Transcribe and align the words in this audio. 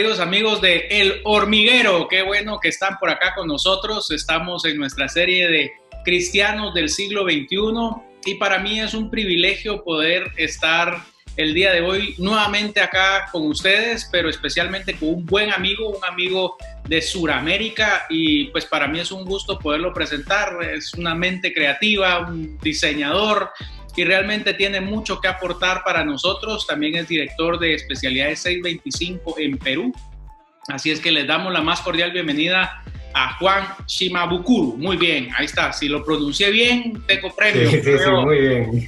queridos 0.00 0.20
amigos 0.20 0.62
de 0.62 0.86
El 0.88 1.20
Hormiguero? 1.24 2.08
Qué 2.08 2.22
bueno 2.22 2.58
que 2.58 2.70
están 2.70 2.96
por 2.98 3.10
acá 3.10 3.34
con 3.34 3.46
nosotros. 3.46 4.10
Estamos 4.10 4.64
en 4.64 4.78
nuestra 4.78 5.08
serie 5.10 5.46
de 5.46 5.72
Cristianos 6.06 6.72
del 6.72 6.88
siglo 6.88 7.24
XXI 7.24 7.50
y 8.24 8.36
para 8.36 8.60
mí 8.60 8.80
es 8.80 8.94
un 8.94 9.10
privilegio 9.10 9.84
poder 9.84 10.32
estar 10.38 11.02
el 11.36 11.52
día 11.52 11.70
de 11.72 11.82
hoy 11.82 12.14
nuevamente 12.16 12.80
acá 12.80 13.28
con 13.30 13.46
ustedes, 13.46 14.08
pero 14.10 14.30
especialmente 14.30 14.94
con 14.94 15.10
un 15.10 15.26
buen 15.26 15.52
amigo, 15.52 15.90
un 15.90 16.04
amigo 16.06 16.56
de 16.88 17.02
Sudamérica 17.02 18.06
y 18.08 18.44
pues 18.46 18.64
para 18.64 18.88
mí 18.88 19.00
es 19.00 19.12
un 19.12 19.26
gusto 19.26 19.58
poderlo 19.58 19.92
presentar. 19.92 20.62
Es 20.62 20.94
una 20.94 21.14
mente 21.14 21.52
creativa, 21.52 22.20
un 22.20 22.56
diseñador, 22.60 23.50
y 24.00 24.04
realmente 24.04 24.54
tiene 24.54 24.80
mucho 24.80 25.20
que 25.20 25.28
aportar 25.28 25.84
para 25.84 26.02
nosotros. 26.02 26.66
También 26.66 26.94
es 26.96 27.06
director 27.06 27.58
de 27.58 27.74
especialidades 27.74 28.38
625 28.38 29.38
en 29.38 29.58
Perú. 29.58 29.92
Así 30.68 30.90
es 30.90 31.00
que 31.00 31.10
les 31.10 31.26
damos 31.26 31.52
la 31.52 31.60
más 31.60 31.82
cordial 31.82 32.10
bienvenida 32.10 32.82
a 33.12 33.36
Juan 33.36 33.62
Shimabukuru. 33.86 34.78
Muy 34.78 34.96
bien, 34.96 35.28
ahí 35.36 35.44
está. 35.44 35.74
Si 35.74 35.86
lo 35.86 36.02
pronuncié 36.02 36.50
bien, 36.50 37.02
tengo 37.06 37.36
premio. 37.36 37.70
Sí, 37.70 37.82
sí, 37.82 37.90
sí, 37.98 38.10
muy 38.10 38.40
bien. 38.40 38.86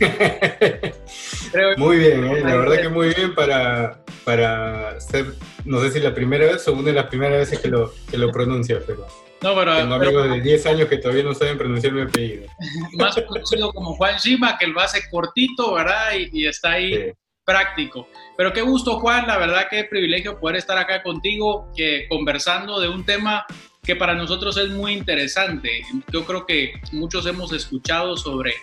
muy 1.76 1.98
bien, 1.98 2.24
¿eh? 2.24 2.40
la 2.40 2.56
verdad 2.56 2.80
que 2.80 2.88
muy 2.88 3.12
bien 3.12 3.34
para, 3.34 4.02
para 4.24 4.98
ser, 4.98 5.26
no 5.66 5.78
sé 5.82 5.90
si 5.90 6.00
la 6.00 6.14
primera 6.14 6.46
vez 6.46 6.66
o 6.68 6.72
una 6.72 6.84
de 6.84 6.94
las 6.94 7.06
primeras 7.08 7.36
veces 7.36 7.58
que 7.58 7.68
lo, 7.68 7.92
que 8.10 8.16
lo 8.16 8.32
pronuncia, 8.32 8.78
pero... 8.86 9.06
No, 9.42 9.56
pero, 9.56 9.76
Tengo 9.76 9.94
amigos 9.94 10.30
de 10.30 10.40
10 10.40 10.66
años 10.66 10.88
que 10.88 10.98
todavía 10.98 11.24
no 11.24 11.34
saben 11.34 11.58
pronunciar 11.58 11.92
mi 11.92 12.02
apellido. 12.02 12.46
Más 12.92 13.20
conocido 13.26 13.72
como 13.72 13.94
Juan 13.96 14.16
Shima, 14.16 14.56
que 14.56 14.68
lo 14.68 14.80
hace 14.80 15.08
cortito, 15.10 15.74
¿verdad? 15.74 16.12
Y, 16.32 16.46
está 16.46 16.72
ahí 16.72 17.12
práctico. 17.44 18.08
Pero 18.36 18.52
qué 18.52 18.62
gusto, 18.62 19.00
Juan, 19.00 19.26
la 19.26 19.38
verdad 19.38 19.66
qué 19.68 19.84
privilegio 19.84 20.38
poder 20.38 20.56
estar 20.56 20.78
acá 20.78 21.02
contigo, 21.02 21.72
que, 21.76 22.06
conversando 22.08 22.78
de 22.78 22.88
un 22.88 23.04
tema 23.04 23.44
que 23.82 23.96
para 23.96 24.14
nosotros 24.14 24.56
es 24.56 24.70
muy 24.70 24.92
interesante. 24.92 25.82
Yo 26.12 26.24
creo 26.24 26.46
que 26.46 26.74
muchos 26.92 27.26
hemos 27.26 27.52
escuchado 27.52 28.16
sobre 28.16 28.54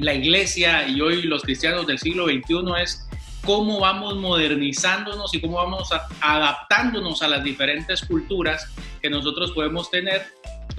la 0.00 0.14
iglesia 0.14 0.88
y 0.88 1.00
hoy 1.00 1.22
los 1.22 1.42
cristianos 1.42 1.86
del 1.86 2.00
siglo 2.00 2.24
XXI 2.24 2.82
es 2.82 3.08
cómo 3.44 3.80
vamos 3.80 4.16
modernizándonos 4.16 5.34
y 5.34 5.40
cómo 5.40 5.56
vamos 5.56 5.88
adaptándonos 6.20 7.22
a 7.22 7.28
las 7.28 7.44
diferentes 7.44 8.02
culturas 8.02 8.68
que 9.00 9.10
nosotros 9.10 9.52
podemos 9.52 9.90
tener. 9.90 10.26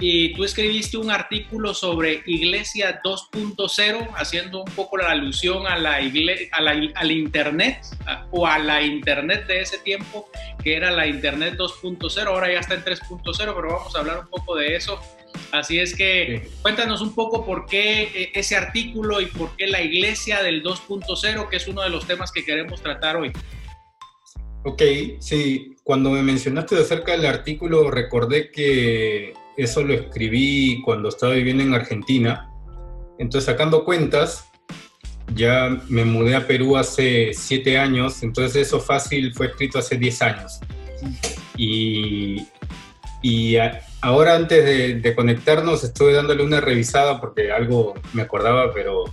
Y 0.00 0.34
tú 0.34 0.42
escribiste 0.42 0.96
un 0.96 1.10
artículo 1.10 1.72
sobre 1.72 2.22
Iglesia 2.26 3.00
2.0, 3.02 4.08
haciendo 4.16 4.64
un 4.64 4.72
poco 4.72 4.96
la 4.96 5.10
alusión 5.10 5.66
a 5.68 5.78
la, 5.78 5.96
a 5.96 6.60
la 6.60 6.90
al 6.96 7.10
Internet 7.12 7.80
o 8.32 8.46
a 8.46 8.58
la 8.58 8.82
Internet 8.82 9.46
de 9.46 9.60
ese 9.60 9.78
tiempo, 9.78 10.28
que 10.62 10.76
era 10.76 10.90
la 10.90 11.06
Internet 11.06 11.54
2.0, 11.56 12.26
ahora 12.26 12.52
ya 12.52 12.58
está 12.58 12.74
en 12.74 12.84
3.0, 12.84 13.32
pero 13.36 13.68
vamos 13.68 13.94
a 13.94 14.00
hablar 14.00 14.18
un 14.20 14.26
poco 14.28 14.56
de 14.56 14.74
eso. 14.74 14.98
Así 15.54 15.78
es 15.78 15.94
que 15.94 16.50
cuéntanos 16.62 17.00
un 17.00 17.14
poco 17.14 17.46
por 17.46 17.66
qué 17.66 18.02
eh, 18.02 18.32
ese 18.34 18.56
artículo 18.56 19.20
y 19.20 19.26
por 19.26 19.54
qué 19.56 19.68
la 19.68 19.80
iglesia 19.80 20.42
del 20.42 20.64
2.0, 20.64 21.48
que 21.48 21.56
es 21.56 21.68
uno 21.68 21.82
de 21.82 21.90
los 21.90 22.08
temas 22.08 22.32
que 22.32 22.44
queremos 22.44 22.82
tratar 22.82 23.16
hoy. 23.16 23.30
Ok, 24.64 24.82
sí, 25.20 25.76
cuando 25.84 26.10
me 26.10 26.22
mencionaste 26.22 26.76
acerca 26.76 27.12
del 27.12 27.26
artículo 27.26 27.88
recordé 27.88 28.50
que 28.50 29.32
eso 29.56 29.84
lo 29.84 29.94
escribí 29.94 30.82
cuando 30.84 31.08
estaba 31.08 31.34
viviendo 31.34 31.62
en 31.62 31.72
Argentina. 31.72 32.50
Entonces, 33.20 33.44
sacando 33.46 33.84
cuentas, 33.84 34.50
ya 35.36 35.80
me 35.88 36.04
mudé 36.04 36.34
a 36.34 36.48
Perú 36.48 36.76
hace 36.76 37.30
siete 37.32 37.78
años, 37.78 38.24
entonces 38.24 38.66
eso 38.66 38.80
fácil 38.80 39.32
fue 39.32 39.46
escrito 39.46 39.78
hace 39.78 39.96
diez 39.96 40.20
años. 40.20 40.58
Y, 41.56 42.44
y 43.24 43.56
ahora 44.02 44.36
antes 44.36 45.02
de, 45.02 45.14
conectarnos 45.14 45.82
estuve 45.82 46.12
dándole 46.12 46.44
una 46.44 46.60
revisada 46.60 47.22
porque 47.22 47.50
algo 47.52 47.94
me 48.12 48.20
acordaba, 48.20 48.74
pero 48.74 49.04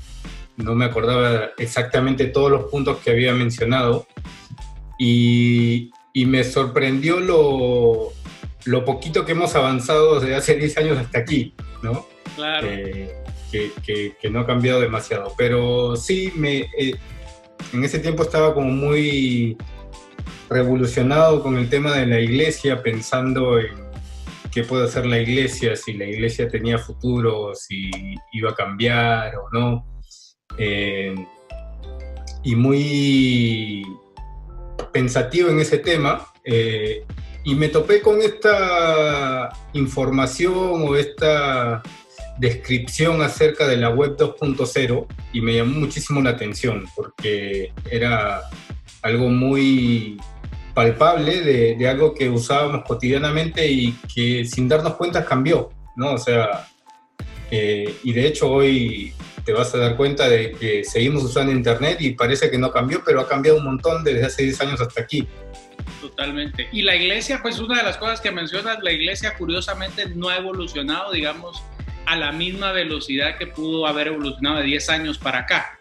no 0.57 0.75
me 0.75 0.83
acordaba 0.83 1.51
exactamente 1.57 2.25
todos 2.25 2.51
los 2.51 2.65
puntos 2.65 2.97
que 2.97 3.11
había 3.11 3.33
mencionado. 3.33 4.05
Y, 4.99 5.91
me 6.13 6.43
sorprendió 6.43 7.21
lo, 7.21 8.09
lo, 8.65 8.83
poquito 8.83 9.23
que 9.23 9.31
hemos 9.31 9.55
avanzado 9.55 10.19
desde 10.19 10.35
hace 10.35 10.55
10 10.55 10.77
años 10.79 10.97
hasta 10.97 11.19
aquí, 11.19 11.53
¿no? 11.81 12.05
Claro. 12.35 12.67
Eh, 12.69 13.15
que, 13.49 14.13
que, 14.21 14.29
no 14.29 14.41
ha 14.41 14.45
cambiado 14.45 14.81
demasiado. 14.81 15.33
Pero 15.37 15.95
sí, 15.95 16.33
me, 16.35 16.69
eh, 16.77 16.95
en 17.71 17.85
ese 17.85 17.99
tiempo 17.99 18.23
estaba 18.23 18.53
como 18.53 18.67
muy 18.67 19.55
revolucionado 20.49 21.41
con 21.41 21.55
el 21.55 21.69
tema 21.69 21.95
de 21.95 22.07
la 22.07 22.19
iglesia, 22.19 22.83
pensando 22.83 23.57
en 23.57 23.90
qué 24.51 24.63
puede 24.63 24.85
hacer 24.85 25.05
la 25.05 25.19
iglesia, 25.19 25.75
si 25.75 25.93
la 25.93 26.05
iglesia 26.05 26.47
tenía 26.47 26.77
futuro, 26.77 27.53
si 27.55 27.89
iba 28.33 28.51
a 28.51 28.55
cambiar 28.55 29.35
o 29.37 29.49
no. 29.51 29.85
Eh, 30.57 31.15
y 32.43 32.55
muy 32.55 33.83
pensativo 34.91 35.49
en 35.49 35.59
ese 35.59 35.77
tema. 35.77 36.27
Eh, 36.43 37.05
y 37.43 37.55
me 37.55 37.69
topé 37.69 38.01
con 38.01 38.21
esta 38.21 39.49
información 39.73 40.83
o 40.87 40.95
esta 40.95 41.81
descripción 42.37 43.21
acerca 43.21 43.67
de 43.67 43.77
la 43.77 43.89
web 43.89 44.15
2.0 44.17 45.07
y 45.33 45.41
me 45.41 45.55
llamó 45.55 45.79
muchísimo 45.79 46.21
la 46.21 46.31
atención 46.31 46.85
porque 46.95 47.73
era 47.89 48.41
algo 49.01 49.29
muy 49.29 50.17
palpable 50.73 51.41
de, 51.41 51.89
algo 51.89 52.13
que 52.13 52.29
usábamos 52.29 52.83
cotidianamente 52.85 53.67
y 53.67 53.93
que 54.13 54.45
sin 54.45 54.67
darnos 54.67 54.95
cuenta 54.95 55.25
cambió, 55.25 55.69
¿no? 55.95 56.13
O 56.13 56.17
sea, 56.17 56.67
eh, 57.49 57.95
y 58.03 58.13
de 58.13 58.27
hecho 58.27 58.49
hoy 58.49 59.13
te 59.43 59.53
vas 59.53 59.73
a 59.73 59.77
dar 59.77 59.97
cuenta 59.97 60.29
de 60.29 60.51
que 60.51 60.83
seguimos 60.83 61.23
usando 61.23 61.51
Internet 61.51 61.97
y 61.99 62.11
parece 62.11 62.49
que 62.49 62.57
no 62.57 62.71
cambió, 62.71 63.01
pero 63.05 63.21
ha 63.21 63.27
cambiado 63.27 63.57
un 63.57 63.65
montón 63.65 64.03
desde 64.03 64.25
hace 64.25 64.43
10 64.43 64.61
años 64.61 64.81
hasta 64.81 65.01
aquí. 65.01 65.27
Totalmente. 65.99 66.69
Y 66.71 66.83
la 66.83 66.95
iglesia, 66.95 67.39
pues 67.41 67.59
una 67.59 67.77
de 67.77 67.83
las 67.83 67.97
cosas 67.97 68.21
que 68.21 68.31
mencionas, 68.31 68.77
la 68.81 68.91
iglesia 68.91 69.35
curiosamente 69.37 70.09
no 70.15 70.29
ha 70.29 70.37
evolucionado, 70.37 71.11
digamos, 71.11 71.63
a 72.05 72.15
la 72.15 72.31
misma 72.31 72.71
velocidad 72.71 73.37
que 73.37 73.47
pudo 73.47 73.85
haber 73.85 74.07
evolucionado 74.07 74.57
de 74.57 74.63
10 74.63 74.89
años 74.89 75.17
para 75.17 75.39
acá 75.39 75.79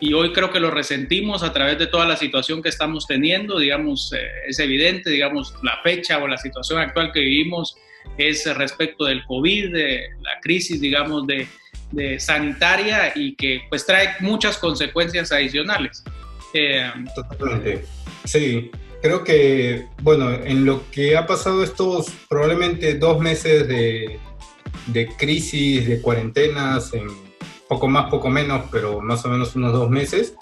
y 0.00 0.12
hoy 0.12 0.32
creo 0.32 0.50
que 0.50 0.60
lo 0.60 0.70
resentimos 0.70 1.42
a 1.42 1.52
través 1.52 1.78
de 1.78 1.86
toda 1.86 2.06
la 2.06 2.16
situación 2.16 2.62
que 2.62 2.68
estamos 2.68 3.06
teniendo, 3.06 3.58
digamos, 3.58 4.12
eh, 4.12 4.26
es 4.48 4.58
evidente, 4.58 5.10
digamos, 5.10 5.54
la 5.62 5.78
fecha 5.82 6.18
o 6.18 6.26
la 6.26 6.38
situación 6.38 6.80
actual 6.80 7.12
que 7.12 7.20
vivimos 7.20 7.76
es 8.18 8.52
respecto 8.56 9.04
del 9.04 9.24
COVID, 9.24 9.72
de 9.72 10.08
la 10.20 10.40
crisis, 10.42 10.80
digamos, 10.80 11.26
de, 11.26 11.46
de 11.92 12.18
sanitaria 12.18 13.12
y 13.14 13.34
que 13.34 13.62
pues 13.68 13.86
trae 13.86 14.16
muchas 14.20 14.58
consecuencias 14.58 15.30
adicionales. 15.32 16.02
Eh, 16.52 16.90
Totalmente. 17.14 17.84
Sí, 18.24 18.70
creo 19.00 19.24
que, 19.24 19.86
bueno, 20.02 20.32
en 20.32 20.64
lo 20.64 20.90
que 20.90 21.16
ha 21.16 21.26
pasado 21.26 21.62
estos 21.62 22.06
probablemente 22.28 22.94
dos 22.94 23.20
meses 23.20 23.66
de, 23.68 24.18
de 24.86 25.06
crisis, 25.16 25.86
de 25.86 26.00
cuarentenas 26.00 26.92
en 26.94 27.08
poco 27.72 27.88
más, 27.88 28.10
poco 28.10 28.28
menos, 28.28 28.66
pero 28.70 29.00
más 29.00 29.24
o 29.24 29.30
menos 29.30 29.56
unos 29.56 29.72
dos 29.72 29.88
meses, 29.88 30.34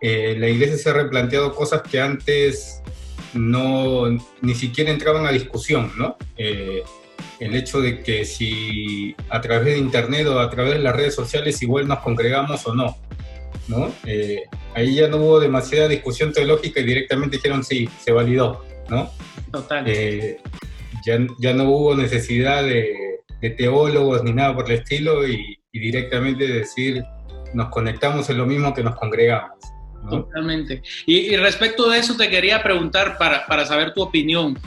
eh, 0.00 0.34
la 0.36 0.48
iglesia 0.48 0.76
se 0.76 0.90
ha 0.90 0.94
replanteado 0.94 1.54
cosas 1.54 1.82
que 1.82 2.00
antes 2.00 2.82
no 3.34 4.10
ni 4.40 4.54
siquiera 4.56 4.90
entraban 4.90 5.24
a 5.24 5.30
discusión, 5.30 5.92
¿no? 5.96 6.16
Eh, 6.36 6.82
el 7.38 7.54
hecho 7.54 7.80
de 7.80 8.00
que 8.00 8.24
si 8.24 9.14
a 9.28 9.40
través 9.40 9.74
de 9.74 9.78
internet 9.78 10.26
o 10.26 10.40
a 10.40 10.50
través 10.50 10.74
de 10.74 10.80
las 10.80 10.96
redes 10.96 11.14
sociales 11.14 11.62
igual 11.62 11.86
nos 11.86 12.00
congregamos 12.00 12.66
o 12.66 12.74
no, 12.74 12.96
¿no? 13.68 13.92
Eh, 14.04 14.42
ahí 14.74 14.96
ya 14.96 15.06
no 15.06 15.18
hubo 15.18 15.38
demasiada 15.38 15.86
discusión 15.86 16.32
teológica 16.32 16.80
y 16.80 16.84
directamente 16.84 17.36
dijeron 17.36 17.62
sí, 17.62 17.88
se 18.00 18.10
validó, 18.10 18.64
¿no? 18.88 19.08
Total. 19.52 19.86
ya, 21.06 21.18
ya 21.38 21.54
no 21.54 21.70
hubo 21.70 21.94
necesidad 21.94 22.64
de, 22.64 23.20
de 23.40 23.50
teólogos 23.50 24.24
ni 24.24 24.32
nada 24.32 24.52
por 24.52 24.68
el 24.68 24.78
estilo 24.78 25.28
y, 25.28 25.61
y 25.72 25.80
directamente 25.80 26.46
decir, 26.46 27.02
nos 27.54 27.70
conectamos 27.70 28.28
en 28.28 28.36
lo 28.36 28.46
mismo 28.46 28.74
que 28.74 28.82
nos 28.82 28.94
congregamos. 28.94 29.58
Totalmente. 30.08 30.82
Y, 31.06 31.34
respecto 31.36 31.88
de 31.88 31.98
eso 31.98 32.16
te 32.16 32.28
quería 32.28 32.62
preguntar 32.62 33.16
para, 33.18 33.46
para 33.46 33.64
saber 33.64 33.94
tu 33.94 34.02
opinión. 34.02 34.58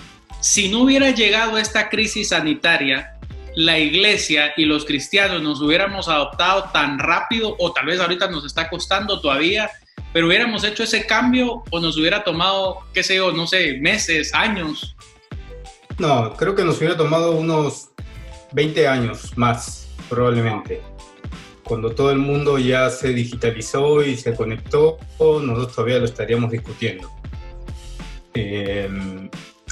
Si 0.42 0.69
no 0.69 0.81
hubiera 0.81 1.12
llegado 1.12 1.57
esta 1.57 1.90
crisis 1.90 2.30
sanitaria, 2.30 3.18
la 3.56 3.78
iglesia 3.78 4.54
y 4.57 4.66
los 4.66 4.86
cristianos 4.86 5.42
nos 5.42 5.62
hubiéramos 5.62 6.07
adoptado 6.10 6.69
tan 6.74 7.00
rápido 7.00 7.56
o 7.60 7.72
tal 7.72 7.86
vez 7.86 8.00
ahorita 8.00 8.30
nos 8.30 8.46
está 8.46 8.69
costando 8.69 9.22
todavía, 9.22 9.69
pero 10.12 10.28
hubiéramos 10.28 10.63
hecho 10.63 10.84
ese 10.84 11.06
cambio 11.06 11.63
o 11.69 11.80
nos 11.80 11.98
hubiera 11.98 12.24
tomado, 12.24 12.80
qué 12.94 13.04
sé 13.04 13.18
yo, 13.18 13.31
no 13.31 13.46
sé, 13.46 13.78
meses, 13.80 14.34
años. 14.34 14.96
No, 16.00 16.34
creo 16.34 16.56
que 16.56 16.63
nos 16.63 16.78
hubiera 16.78 16.98
tomado 16.98 17.31
unos 17.31 17.90
20 18.54 18.88
años 18.88 19.38
más, 19.38 19.90
probablemente 20.10 20.95
cuando 21.66 21.92
todo 21.92 22.12
el 22.12 22.20
mundo 22.20 22.60
ya 22.60 22.90
se 22.90 23.10
digitalizó 23.10 24.04
y 24.04 24.16
se 24.16 24.36
conectó, 24.36 24.98
nosotros 25.20 25.76
todavía 25.76 25.98
lo 25.98 26.06
estaríamos 26.06 26.52
discutiendo. 26.52 27.12
Eh, 28.36 28.88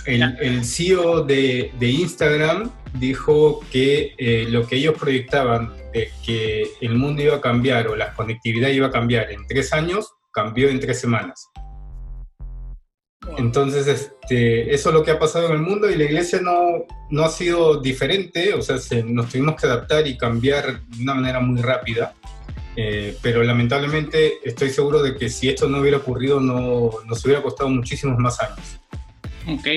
el, 0.06 0.66
CEO 0.66 1.24
de, 1.24 1.72
Instagram 1.80 2.72
dijo 2.96 3.62
que 3.72 4.16
eh, 4.18 4.48
lo 4.50 4.68
que 4.68 4.78
ellos 4.78 4.96
proyectaban 5.00 5.72
de 5.94 6.10
que 6.26 6.68
el 6.82 6.96
mundo 6.96 7.22
iba 7.22 7.36
a 7.36 7.42
cambiar 7.42 7.88
o 7.88 7.96
la 7.96 8.14
conectividad 8.14 8.70
iba 8.70 8.88
a 8.88 8.92
cambiar 8.92 9.32
en 9.32 9.46
tres 9.48 9.72
años, 9.72 10.14
cambió 10.32 10.70
en 10.70 10.80
tres 10.80 11.00
semanas. 11.00 11.48
Entonces, 13.38 13.88
este, 13.88 14.74
eso 14.74 14.90
es 14.90 14.96
lo 14.96 15.04
que 15.04 15.12
ha 15.12 15.20
pasado 15.20 15.48
en 15.48 15.54
el 15.54 15.62
mundo 15.62 15.90
y 15.90 15.96
la 15.96 16.04
iglesia 16.04 16.42
no, 16.42 16.86
no 17.10 17.24
ha 17.24 17.30
sido 17.30 17.80
diferente, 17.80 18.54
o 18.54 18.62
sea, 18.62 18.78
nos 19.06 19.30
tuvimos 19.30 19.56
que 19.60 19.66
adaptar 19.66 20.08
y 20.08 20.18
cambiar 20.18 20.82
de 20.82 21.04
una 21.04 21.14
manera 21.16 21.40
muy 21.40 21.62
rápida. 21.62 22.14
Eh, 22.76 23.16
pero 23.22 23.44
lamentablemente 23.44 24.40
estoy 24.44 24.72
seguro 24.72 25.04
de 25.04 25.16
que 25.16 25.30
si 25.30 25.48
esto 25.48 25.70
no 25.70 25.80
hubiera 25.80 25.98
ocurrido 25.98 26.40
no, 26.40 26.90
nos 27.06 27.24
hubiera 27.24 27.42
costado 27.42 27.70
muchísimos 27.70 28.18
más 28.18 28.42
años. 28.42 28.80
Ok, 29.48 29.68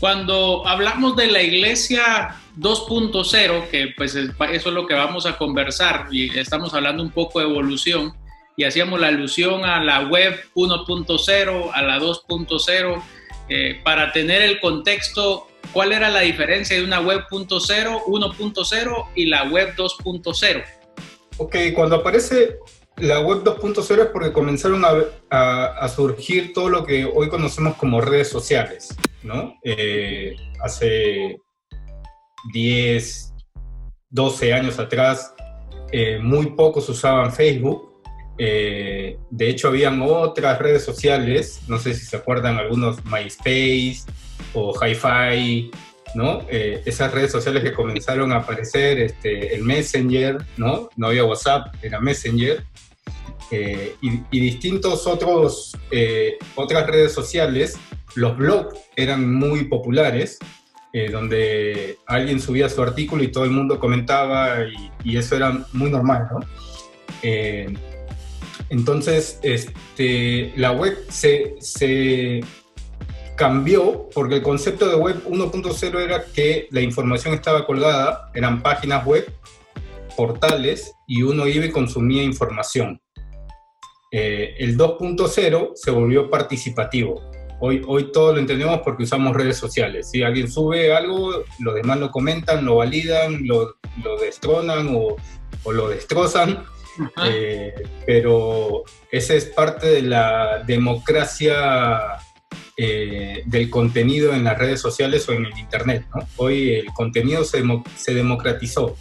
cuando 0.00 0.66
hablamos 0.66 1.16
de 1.16 1.28
la 1.28 1.40
iglesia 1.40 2.36
2.0, 2.58 3.68
que 3.70 3.94
pues 3.96 4.14
eso 4.14 4.32
es 4.40 4.66
lo 4.66 4.86
que 4.86 4.94
vamos 4.94 5.24
a 5.24 5.38
conversar 5.38 6.08
y 6.10 6.36
estamos 6.36 6.74
hablando 6.74 7.02
un 7.02 7.10
poco 7.10 7.38
de 7.38 7.46
evolución 7.46 8.12
y 8.56 8.64
hacíamos 8.64 9.00
la 9.00 9.08
alusión 9.08 9.64
a 9.64 9.82
la 9.82 10.06
web 10.06 10.38
1.0, 10.54 11.70
a 11.72 11.82
la 11.82 11.98
2.0, 11.98 13.02
eh, 13.48 13.80
para 13.84 14.12
tener 14.12 14.42
el 14.42 14.60
contexto, 14.60 15.48
¿cuál 15.72 15.92
era 15.92 16.08
la 16.08 16.20
diferencia 16.20 16.76
de 16.76 16.84
una 16.84 17.00
web 17.00 17.22
1.0 17.30 19.06
y 19.14 19.26
la 19.26 19.44
web 19.44 19.74
2.0? 19.76 20.64
Ok, 21.36 21.56
cuando 21.74 21.96
aparece 21.96 22.58
la 22.96 23.20
web 23.20 23.42
2.0 23.42 24.02
es 24.02 24.06
porque 24.06 24.32
comenzaron 24.32 24.84
a, 25.30 25.88
surgir 25.88 26.52
todo 26.52 26.68
lo 26.68 26.84
que 26.84 27.04
hoy 27.04 27.28
conocemos 27.28 27.76
como 27.76 28.00
redes 28.00 28.28
sociales, 28.28 28.96
¿no? 29.22 29.58
Eh, 29.64 30.36
hace 30.60 31.38
10, 32.52 33.34
12 34.10 34.52
años 34.52 34.78
atrás, 34.78 35.34
eh, 35.90 36.18
muy 36.20 36.46
pocos 36.52 36.88
usaban 36.88 37.32
Facebook. 37.32 37.93
Eh, 38.38 39.18
de 39.30 39.48
hecho, 39.48 39.68
habían 39.68 40.02
otras 40.02 40.58
redes 40.58 40.84
sociales, 40.84 41.62
no 41.68 41.78
sé 41.78 41.94
si 41.94 42.04
se 42.04 42.16
acuerdan 42.16 42.56
algunos, 42.56 43.04
MySpace 43.04 44.02
o 44.54 44.74
HiFi, 44.74 45.70
¿no? 46.14 46.42
Eh, 46.48 46.82
esas 46.86 47.12
redes 47.12 47.32
sociales 47.32 47.62
que 47.62 47.72
comenzaron 47.72 48.32
a 48.32 48.36
aparecer, 48.36 48.98
este, 48.98 49.54
el 49.54 49.62
Messenger, 49.62 50.38
¿no? 50.56 50.88
No 50.96 51.08
había 51.08 51.24
WhatsApp, 51.24 51.74
era 51.82 52.00
Messenger. 52.00 52.64
Eh, 53.50 53.94
y, 54.00 54.40
distintos 54.40 55.06
otros, 55.06 55.76
eh, 55.90 56.38
otras 56.54 56.86
redes 56.86 57.12
sociales, 57.12 57.76
los 58.14 58.36
blogs 58.36 58.78
eran 58.96 59.32
muy 59.32 59.64
populares, 59.64 60.38
donde 61.10 61.98
alguien 62.06 62.40
subía 62.40 62.68
su 62.68 62.80
artículo 62.80 63.24
y 63.24 63.32
todo 63.32 63.42
el 63.42 63.50
mundo 63.50 63.80
comentaba 63.80 64.58
y, 65.02 65.16
eso 65.16 65.34
era 65.34 65.66
muy 65.72 65.90
normal, 65.90 66.28
¿no? 66.30 66.40
Entonces, 68.70 69.38
este, 69.42 70.52
la 70.56 70.72
web 70.72 70.96
se, 71.08 71.56
se 71.60 72.40
cambió 73.36 74.08
porque 74.14 74.36
el 74.36 74.42
concepto 74.42 74.88
de 74.88 74.96
web 74.96 75.22
1.0 75.28 76.00
era 76.00 76.24
que 76.24 76.68
la 76.70 76.80
información 76.80 77.34
estaba 77.34 77.66
colgada, 77.66 78.30
eran 78.34 78.62
páginas 78.62 79.04
web, 79.04 79.32
portales, 80.16 80.92
y 81.06 81.22
uno 81.22 81.46
iba 81.46 81.64
y 81.64 81.70
consumía 81.70 82.22
información. 82.22 83.00
Eh, 84.12 84.54
el 84.58 84.78
2.0 84.78 85.72
se 85.74 85.90
volvió 85.90 86.30
participativo. 86.30 87.20
Hoy, 87.60 87.82
hoy 87.86 88.12
todo 88.12 88.32
lo 88.32 88.38
entendemos 88.38 88.80
porque 88.84 89.04
usamos 89.04 89.34
redes 89.34 89.56
sociales. 89.56 90.10
Si 90.10 90.22
alguien 90.22 90.50
sube 90.50 90.94
algo, 90.94 91.44
los 91.58 91.74
demás 91.74 91.98
lo 91.98 92.10
comentan, 92.10 92.64
lo 92.64 92.76
validan, 92.76 93.46
lo, 93.46 93.76
lo 94.02 94.16
destronan 94.18 94.94
o, 94.94 95.16
o, 95.64 95.72
lo 95.72 95.88
destrozan. 95.88 96.64
Eh, 97.24 97.74
pero 98.06 98.84
esa 99.10 99.34
es 99.34 99.46
parte 99.46 99.86
de 99.86 100.02
la 100.02 100.62
democracia 100.66 102.18
eh, 102.76 103.42
del 103.46 103.70
contenido 103.70 104.34
en 104.34 104.42
las 104.42 104.58
redes 104.58 104.80
sociales 104.80 105.28
o 105.28 105.32
en 105.32 105.46
el 105.46 105.58
Internet. 105.58 106.06
Hoy 106.36 106.74
el 106.74 106.86
contenido 106.86 107.44
se, 107.44 107.62
se 107.96 108.14
democratizó. 108.14 108.96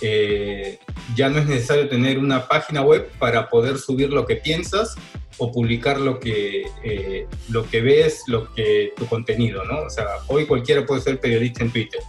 Eh, 0.00 0.78
ya 1.16 1.28
no 1.28 1.40
es 1.40 1.46
necesario 1.46 1.88
tener 1.88 2.18
una 2.18 2.46
página 2.46 2.82
web 2.82 3.10
para 3.18 3.48
poder 3.48 3.78
subir 3.78 4.10
lo 4.10 4.24
que 4.24 4.36
piensas 4.36 4.94
o 5.38 5.50
publicar 5.50 6.00
lo 6.00 6.20
que, 6.20 6.64
eh, 6.84 7.26
lo 7.48 7.68
que 7.68 7.80
ves, 7.80 8.22
lo 8.28 8.52
que, 8.54 8.92
tu 8.96 9.06
contenido, 9.06 9.64
¿no? 9.64 9.80
O 9.80 9.90
sea, 9.90 10.06
hoy 10.28 10.46
cualquiera 10.46 10.86
puede 10.86 11.00
ser 11.00 11.20
periodista 11.20 11.64
en 11.64 11.72
Twitter. 11.72 12.00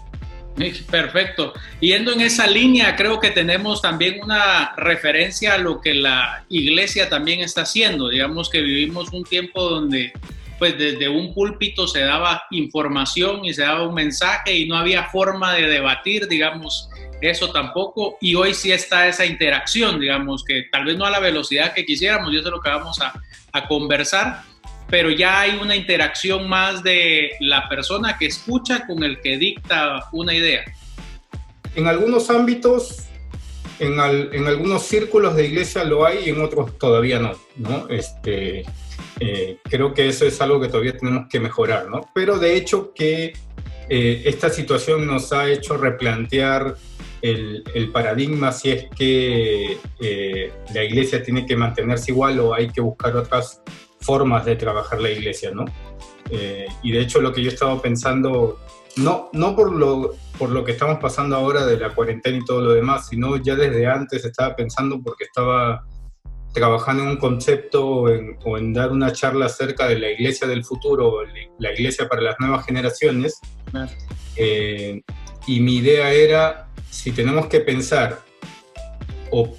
Perfecto. 0.89 1.53
Yendo 1.79 2.13
en 2.13 2.21
esa 2.21 2.47
línea, 2.47 2.95
creo 2.95 3.19
que 3.19 3.31
tenemos 3.31 3.81
también 3.81 4.21
una 4.21 4.73
referencia 4.75 5.53
a 5.53 5.57
lo 5.57 5.81
que 5.81 5.93
la 5.93 6.45
iglesia 6.49 7.09
también 7.09 7.41
está 7.41 7.61
haciendo. 7.61 8.09
Digamos 8.09 8.49
que 8.49 8.61
vivimos 8.61 9.11
un 9.13 9.23
tiempo 9.23 9.63
donde 9.63 10.13
pues 10.57 10.77
desde 10.77 11.07
un 11.07 11.33
púlpito 11.33 11.87
se 11.87 12.01
daba 12.01 12.43
información 12.51 13.45
y 13.45 13.53
se 13.53 13.61
daba 13.61 13.87
un 13.87 13.93
mensaje 13.93 14.57
y 14.57 14.67
no 14.67 14.77
había 14.77 15.05
forma 15.05 15.53
de 15.53 15.67
debatir, 15.67 16.27
digamos, 16.27 16.89
eso 17.21 17.51
tampoco. 17.51 18.17
Y 18.19 18.35
hoy 18.35 18.53
sí 18.53 18.71
está 18.73 19.07
esa 19.07 19.25
interacción, 19.25 19.99
digamos, 19.99 20.43
que 20.43 20.63
tal 20.69 20.83
vez 20.83 20.97
no 20.97 21.05
a 21.05 21.11
la 21.11 21.19
velocidad 21.19 21.73
que 21.73 21.85
quisiéramos, 21.85 22.33
y 22.33 22.37
eso 22.37 22.49
es 22.49 22.51
lo 22.51 22.61
que 22.61 22.69
vamos 22.69 22.99
a, 22.99 23.13
a 23.53 23.67
conversar, 23.67 24.43
pero 24.89 25.11
ya 25.11 25.41
hay 25.41 25.59
una 25.61 25.75
interacción 25.75 26.49
más 26.49 26.83
de 26.83 27.31
la 27.39 27.69
persona 27.69 28.17
que 28.17 28.25
escucha 28.25 28.85
con 28.87 29.03
el 29.03 29.21
que 29.21 29.37
dicta 29.37 30.05
una 30.11 30.33
idea. 30.33 30.63
En 31.75 31.87
algunos 31.87 32.29
ámbitos, 32.29 33.05
en, 33.79 33.99
algunos 33.99 34.83
círculos 34.83 35.35
de 35.35 35.45
iglesia 35.47 35.83
lo 35.83 36.05
hay 36.05 36.25
y 36.25 36.29
en 36.29 36.41
otros 36.41 36.77
todavía 36.77 37.19
no, 37.19 37.33
¿no? 37.57 37.87
Este, 37.89 38.65
eh, 39.19 39.57
creo 39.63 39.93
que 39.93 40.07
eso 40.07 40.25
es 40.25 40.41
algo 40.41 40.59
que 40.59 40.67
todavía 40.67 40.97
tenemos 40.97 41.27
que 41.29 41.39
mejorar, 41.39 41.87
¿no? 41.87 42.09
Pero 42.13 42.39
de 42.39 42.55
hecho 42.55 42.93
que 42.93 43.33
eh, 43.89 44.21
esta 44.25 44.49
situación 44.49 45.05
nos 45.05 45.31
ha 45.31 45.49
hecho 45.49 45.77
replantear 45.77 46.75
el, 47.21 47.89
paradigma 47.91 48.51
si 48.51 48.71
es 48.71 48.85
que 48.95 49.77
eh, 49.99 50.51
la 50.73 50.83
iglesia 50.83 51.21
tiene 51.21 51.45
que 51.45 51.55
mantenerse 51.55 52.11
igual 52.11 52.39
o 52.39 52.53
hay 52.53 52.69
que 52.69 52.79
buscar 52.79 53.15
otras 53.17 53.61
formas 54.01 54.45
de 54.45 54.55
trabajar 54.55 55.01
la 55.01 55.09
iglesia, 55.09 55.51
¿no? 55.51 55.65
y 56.83 56.91
de 56.91 56.99
hecho 56.99 57.21
lo 57.21 57.33
que 57.33 57.41
yo 57.41 57.49
estaba 57.49 57.81
pensando, 57.81 58.59
no, 58.97 59.31
no 59.33 59.55
por, 59.55 59.71
lo, 59.71 60.15
por 60.37 60.51
lo 60.51 60.63
que 60.63 60.73
estamos 60.73 60.99
pasando 60.99 61.35
ahora 61.35 61.65
de 61.65 61.77
la 61.77 61.89
cuarentena 61.89 62.37
y 62.37 62.45
todo 62.45 62.61
lo 62.61 62.73
demás, 62.73 63.07
sino 63.07 63.37
ya 63.37 63.55
desde 63.55 63.87
antes 63.87 64.23
estaba 64.23 64.55
pensando 64.55 65.01
porque 65.01 65.23
estaba 65.23 65.83
trabajando 66.53 67.03
en 67.03 67.09
un 67.09 67.17
concepto 67.17 67.87
o 67.87 68.57
en, 68.57 68.73
dar 68.73 68.91
una 68.91 69.11
charla 69.11 69.45
acerca 69.45 69.87
de 69.87 69.99
la 69.99 70.09
iglesia 70.09 70.47
del 70.47 70.63
futuro, 70.63 71.23
la 71.57 71.73
iglesia 71.73 72.07
para 72.07 72.21
las 72.21 72.35
nuevas 72.39 72.65
generaciones. 72.65 73.39
Eh, 74.35 75.01
y 75.47 75.59
mi 75.59 75.77
idea 75.77 76.11
era, 76.11 76.69
si 76.89 77.11
tenemos 77.11 77.47
que 77.47 77.59
pensar 77.59 78.19
o, 79.31 79.55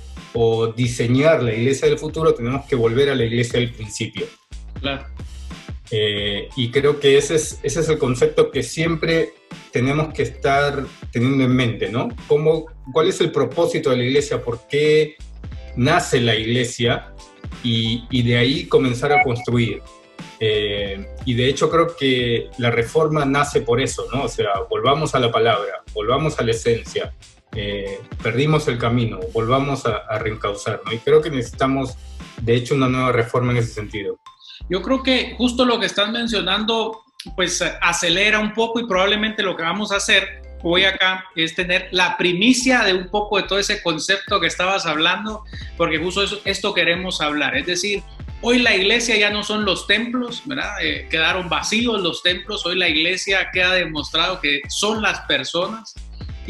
diseñar 0.76 1.42
la 1.42 1.52
iglesia 1.52 1.88
del 1.88 1.98
futuro, 1.98 2.34
tenemos 2.34 2.66
que 2.66 2.76
volver 2.76 3.10
a 3.10 3.14
la 3.14 3.24
iglesia 3.24 3.58
del 3.58 3.72
principio. 3.72 4.26
Eh, 5.90 6.48
y 6.56 6.70
creo 6.70 7.00
que 7.00 7.18
ese 7.18 7.34
es, 7.34 7.58
ese 7.62 7.80
es 7.80 7.88
el 7.88 7.98
concepto 7.98 8.50
que 8.50 8.62
siempre 8.62 9.34
tenemos 9.72 10.14
que 10.14 10.22
estar 10.22 10.84
teniendo 11.10 11.44
en 11.44 11.54
mente, 11.54 11.88
¿no? 11.88 12.08
¿Cómo, 12.28 12.66
¿Cuál 12.92 13.08
es 13.08 13.20
el 13.20 13.32
propósito 13.32 13.90
de 13.90 13.96
la 13.96 14.04
iglesia? 14.04 14.40
¿Por 14.40 14.68
qué 14.68 15.16
nace 15.76 16.20
la 16.20 16.34
iglesia 16.34 17.12
y, 17.62 18.22
de 18.22 18.36
ahí 18.36 18.66
comenzar 18.66 19.12
a 19.12 19.22
construir. 19.22 19.82
Eh, 20.38 21.06
y 21.26 21.34
de 21.34 21.48
hecho 21.48 21.68
creo 21.70 21.94
que 21.96 22.48
la 22.58 22.70
reforma 22.70 23.24
nace 23.24 23.60
por 23.60 23.80
eso, 23.80 24.06
¿no? 24.12 24.24
O 24.24 24.28
sea, 24.28 24.48
volvamos 24.68 25.14
a 25.14 25.18
la 25.18 25.30
palabra, 25.30 25.82
volvamos 25.92 26.38
a 26.38 26.42
la 26.42 26.52
esencia, 26.52 27.12
eh, 27.54 28.00
perdimos 28.22 28.68
el 28.68 28.78
camino, 28.78 29.20
volvamos 29.32 29.86
a, 29.86 29.98
a 30.08 30.18
reencauzar, 30.18 30.82
¿no? 30.84 30.92
Y 30.92 30.98
creo 30.98 31.20
que 31.20 31.30
necesitamos, 31.30 31.96
de 32.40 32.54
hecho, 32.54 32.74
una 32.74 32.88
nueva 32.88 33.12
reforma 33.12 33.52
en 33.52 33.58
ese 33.58 33.72
sentido. 33.72 34.18
Yo 34.68 34.82
creo 34.82 35.02
que 35.02 35.34
justo 35.36 35.64
lo 35.64 35.80
que 35.80 35.86
estás 35.86 36.10
mencionando, 36.10 37.02
pues 37.34 37.62
acelera 37.80 38.38
un 38.38 38.54
poco 38.54 38.80
y 38.80 38.86
probablemente 38.86 39.42
lo 39.42 39.56
que 39.56 39.62
vamos 39.62 39.92
a 39.92 39.96
hacer 39.96 40.40
hoy 40.62 40.84
acá 40.84 41.24
es 41.36 41.54
tener 41.54 41.88
la 41.90 42.16
primicia 42.16 42.82
de 42.82 42.94
un 42.94 43.08
poco 43.08 43.38
de 43.38 43.44
todo 43.44 43.58
ese 43.58 43.82
concepto 43.82 44.40
que 44.40 44.46
estabas 44.46 44.86
hablando, 44.86 45.44
porque 45.76 45.98
justo 45.98 46.22
eso, 46.22 46.40
esto 46.44 46.74
queremos 46.74 47.20
hablar. 47.20 47.56
Es 47.56 47.66
decir, 47.66 48.02
hoy 48.42 48.58
la 48.60 48.74
iglesia 48.74 49.16
ya 49.16 49.30
no 49.30 49.42
son 49.42 49.64
los 49.64 49.86
templos, 49.86 50.42
¿verdad? 50.44 50.74
Eh, 50.82 51.08
quedaron 51.10 51.48
vacíos 51.48 52.00
los 52.00 52.22
templos, 52.22 52.64
hoy 52.66 52.76
la 52.76 52.88
iglesia 52.88 53.50
queda 53.52 53.72
demostrado 53.72 54.40
que 54.40 54.60
son 54.68 55.02
las 55.02 55.20
personas. 55.20 55.94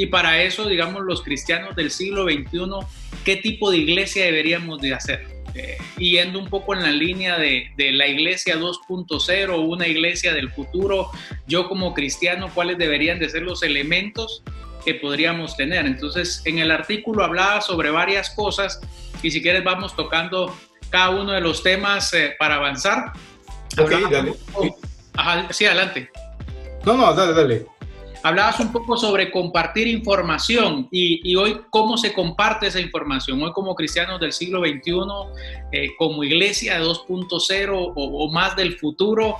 Y 0.01 0.07
para 0.07 0.43
eso, 0.43 0.67
digamos, 0.67 1.03
los 1.03 1.23
cristianos 1.23 1.77
del 1.77 1.91
siglo 1.91 2.25
XXI, 2.25 2.87
¿qué 3.25 3.37
tipo 3.37 3.71
de 3.71 3.79
iglesia 3.79 4.25
deberíamos 4.25 4.81
de 4.81 4.95
hacer? 4.95 5.41
eh, 5.55 5.79
yendo 5.99 6.39
un 6.39 6.49
poco 6.49 6.75
en 6.75 6.83
la 6.83 6.91
línea 6.91 7.39
de, 7.39 7.71
de 7.77 7.93
la 7.93 8.07
iglesia 8.07 8.57
2.0, 8.59 9.69
una 9.69 9.87
iglesia 9.87 10.33
del 10.33 10.51
futuro, 10.51 11.11
yo 11.47 11.69
como 11.69 11.95
cristiano, 11.95 12.51
cuáles 12.55 12.79
deberían 12.79 13.19
de 13.19 13.29
ser 13.29 13.43
los 13.43 13.63
elementos 13.63 14.43
que 14.85 14.95
podríamos 14.95 15.57
tener. 15.57 15.87
Entonces, 15.87 16.43
en 16.45 16.59
el 16.59 16.71
artículo 16.71 17.25
hablaba 17.25 17.61
sobre 17.61 17.91
varias 17.91 18.31
cosas 18.31 18.81
y 19.23 19.31
si 19.31 19.43
quieres 19.43 19.65
vamos 19.65 19.95
tocando 19.97 20.57
cada 20.91 21.11
uno 21.11 21.33
de 21.33 21.41
los 21.41 21.63
temas 21.63 22.13
eh, 22.15 22.35
para 22.39 22.57
avanzar. 22.57 23.13
Ok, 23.79 23.91
dale. 24.11 24.35
sí, 25.51 25.67
adelante. 25.67 26.11
No, 26.85 26.97
no, 26.97 27.13
dale, 27.13 27.35
dale. 27.35 27.80
Hablabas 28.23 28.61
un 28.61 28.71
poco 28.71 28.99
sobre 28.99 29.31
compartir 29.31 29.87
información 29.89 30.89
y, 30.91 31.35
hoy 31.37 31.59
cómo 31.71 31.97
se 31.97 32.13
comparte 32.13 32.67
esa 32.67 32.81
información. 32.81 33.43
Hoy 33.43 33.53
como 33.53 33.75
cristianos 33.75 34.21
del 34.21 34.33
siglo 34.33 34.61
XXI, 34.61 34.93
eh, 35.73 35.89
como 35.97 36.23
iglesia 36.23 36.81
2.0 36.83 37.93
o, 37.97 38.31
más 38.31 38.57
del 38.57 38.77
futuro, 38.79 39.37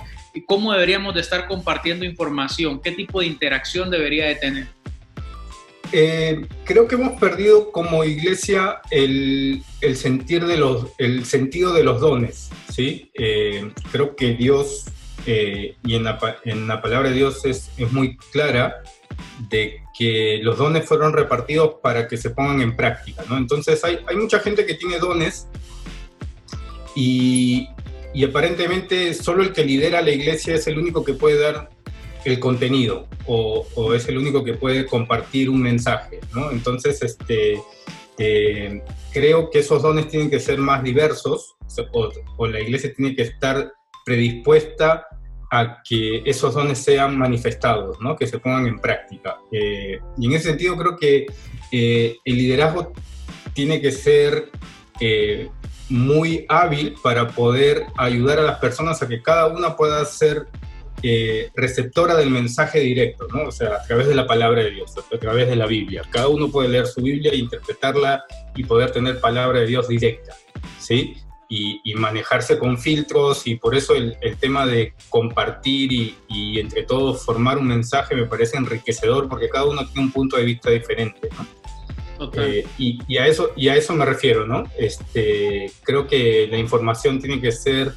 ¿cómo 0.47 0.73
deberíamos 0.73 1.13
de 1.13 1.21
estar 1.21 1.47
compartiendo 1.47 2.05
información? 2.05 2.81
¿Qué 2.81 2.91
tipo 2.91 3.19
de 3.19 3.27
interacción 3.27 3.91
debería 3.91 4.25
de 4.25 4.35
tener? 4.35 4.67
Eh, 5.93 6.47
creo 6.63 6.87
que 6.87 6.95
hemos 6.95 7.19
perdido 7.19 7.71
como 7.71 8.03
iglesia 8.03 8.81
el, 8.89 9.63
sentir 9.93 10.45
de 10.45 10.57
los, 10.57 10.87
el 10.97 11.25
sentido 11.25 11.73
de 11.73 11.83
los 11.83 12.01
dones. 12.01 12.49
¿sí? 12.71 13.11
Eh, 13.13 13.69
creo 13.91 14.15
que 14.15 14.33
Dios, 14.33 14.85
eh, 15.25 15.75
y 15.83 15.95
en 15.95 16.03
la, 16.03 16.19
en 16.45 16.67
la, 16.67 16.81
palabra 16.81 17.09
de 17.09 17.15
Dios 17.15 17.45
es, 17.45 17.71
es, 17.77 17.91
muy 17.91 18.17
clara, 18.31 18.81
de 19.49 19.81
que 19.97 20.39
los 20.41 20.57
dones 20.57 20.85
fueron 20.85 21.13
repartidos 21.13 21.75
para 21.81 22.07
que 22.07 22.17
se 22.17 22.31
pongan 22.31 22.61
en 22.61 22.75
práctica. 22.75 23.23
¿no? 23.29 23.37
Entonces 23.37 23.83
hay, 23.83 23.99
hay 24.07 24.15
mucha 24.15 24.39
gente 24.39 24.65
que 24.65 24.75
tiene 24.75 24.99
dones 24.99 25.47
y, 26.95 27.67
y 28.13 28.23
aparentemente 28.23 29.13
solo 29.13 29.43
el 29.43 29.53
que 29.53 29.63
lidera 29.63 30.01
la 30.01 30.11
iglesia 30.11 30.55
es 30.55 30.67
el 30.67 30.77
único 30.77 31.03
que 31.03 31.13
puede 31.13 31.39
dar 31.39 31.69
el 32.25 32.39
contenido 32.39 33.07
o, 33.25 33.93
es 33.93 34.07
el 34.07 34.17
único 34.17 34.43
que 34.43 34.53
puede 34.53 34.85
compartir 34.85 35.49
un 35.49 35.61
mensaje, 35.61 36.19
¿no? 36.33 36.51
Entonces, 36.51 37.01
este, 37.01 37.61
eh, 38.17 38.81
creo 39.11 39.49
que 39.49 39.59
esos 39.59 39.81
dones 39.81 40.07
tienen 40.07 40.29
que 40.29 40.39
ser 40.39 40.57
más 40.59 40.83
diversos 40.83 41.55
o, 41.93 42.47
la 42.47 42.59
iglesia 42.59 42.93
tiene 42.93 43.15
que 43.15 43.23
estar 43.23 43.71
predispuesta 44.05 45.07
a 45.51 45.81
que 45.83 46.21
esos 46.25 46.53
dones 46.53 46.79
sean 46.79 47.17
manifestados, 47.17 47.99
¿no? 47.99 48.15
que 48.15 48.27
se 48.27 48.39
pongan 48.39 48.67
en 48.67 48.79
práctica. 48.79 49.37
Eh, 49.51 49.99
y 50.17 50.25
en 50.25 50.33
ese 50.33 50.49
sentido 50.49 50.77
creo 50.77 50.95
que 50.95 51.25
eh, 51.71 52.17
el 52.23 52.35
liderazgo 52.35 52.93
tiene 53.53 53.81
que 53.81 53.91
ser 53.91 54.49
muy 55.89 56.45
hábil 56.47 56.95
para 57.03 57.27
poder 57.27 57.85
ayudar 57.97 58.39
a 58.39 58.43
las 58.43 58.59
personas 58.59 59.01
a 59.01 59.07
que 59.07 59.21
cada 59.21 59.47
una 59.47 59.75
pueda 59.75 60.05
ser 60.05 60.47
eh, 61.03 61.49
receptora 61.55 62.15
del 62.15 62.29
mensaje 62.29 62.79
directo, 62.79 63.27
¿no? 63.33 63.45
O 63.45 63.51
sea, 63.51 63.75
a 63.75 63.83
través 63.83 64.07
de 64.07 64.13
la 64.13 64.27
palabra 64.27 64.61
de 64.61 64.69
Dios, 64.69 64.93
a 64.97 65.17
través 65.17 65.49
de 65.49 65.55
la 65.55 65.65
Biblia. 65.65 66.03
Cada 66.11 66.27
uno 66.27 66.51
puede 66.51 66.69
leer 66.69 66.85
su 66.85 67.01
Biblia 67.01 67.33
interpretarla 67.33 68.23
y 68.55 68.63
poder 68.63 68.91
tener 68.91 69.19
palabra 69.19 69.61
de 69.61 69.65
Dios 69.65 69.87
directa, 69.87 70.35
¿sí? 70.79 71.15
Y, 71.53 71.93
manejarse 71.95 72.57
con 72.57 72.77
filtros 72.77 73.45
y 73.45 73.55
por 73.55 73.75
eso 73.75 73.93
el, 73.93 74.15
tema 74.39 74.65
de 74.65 74.93
compartir 75.09 75.91
y, 75.91 76.59
entre 76.59 76.83
todos 76.83 77.25
formar 77.25 77.57
un 77.57 77.67
mensaje 77.67 78.15
me 78.15 78.25
parece 78.25 78.55
enriquecedor 78.55 79.27
porque 79.27 79.49
cada 79.49 79.65
uno 79.65 79.85
tiene 79.85 80.07
un 80.07 80.13
punto 80.13 80.37
de 80.37 80.45
vista 80.45 80.69
diferente, 80.69 81.27
¿no? 81.37 82.31
Eh, 82.35 82.65
y, 82.77 83.17
a 83.17 83.27
eso, 83.27 83.51
y 83.57 83.67
a 83.67 83.75
eso 83.75 83.93
me 83.93 84.05
refiero, 84.05 84.47
¿no? 84.47 84.63
Este, 84.77 85.71
creo 85.83 86.07
que 86.07 86.47
la 86.49 86.57
información 86.57 87.19
tiene 87.19 87.41
que 87.41 87.51
ser 87.51 87.93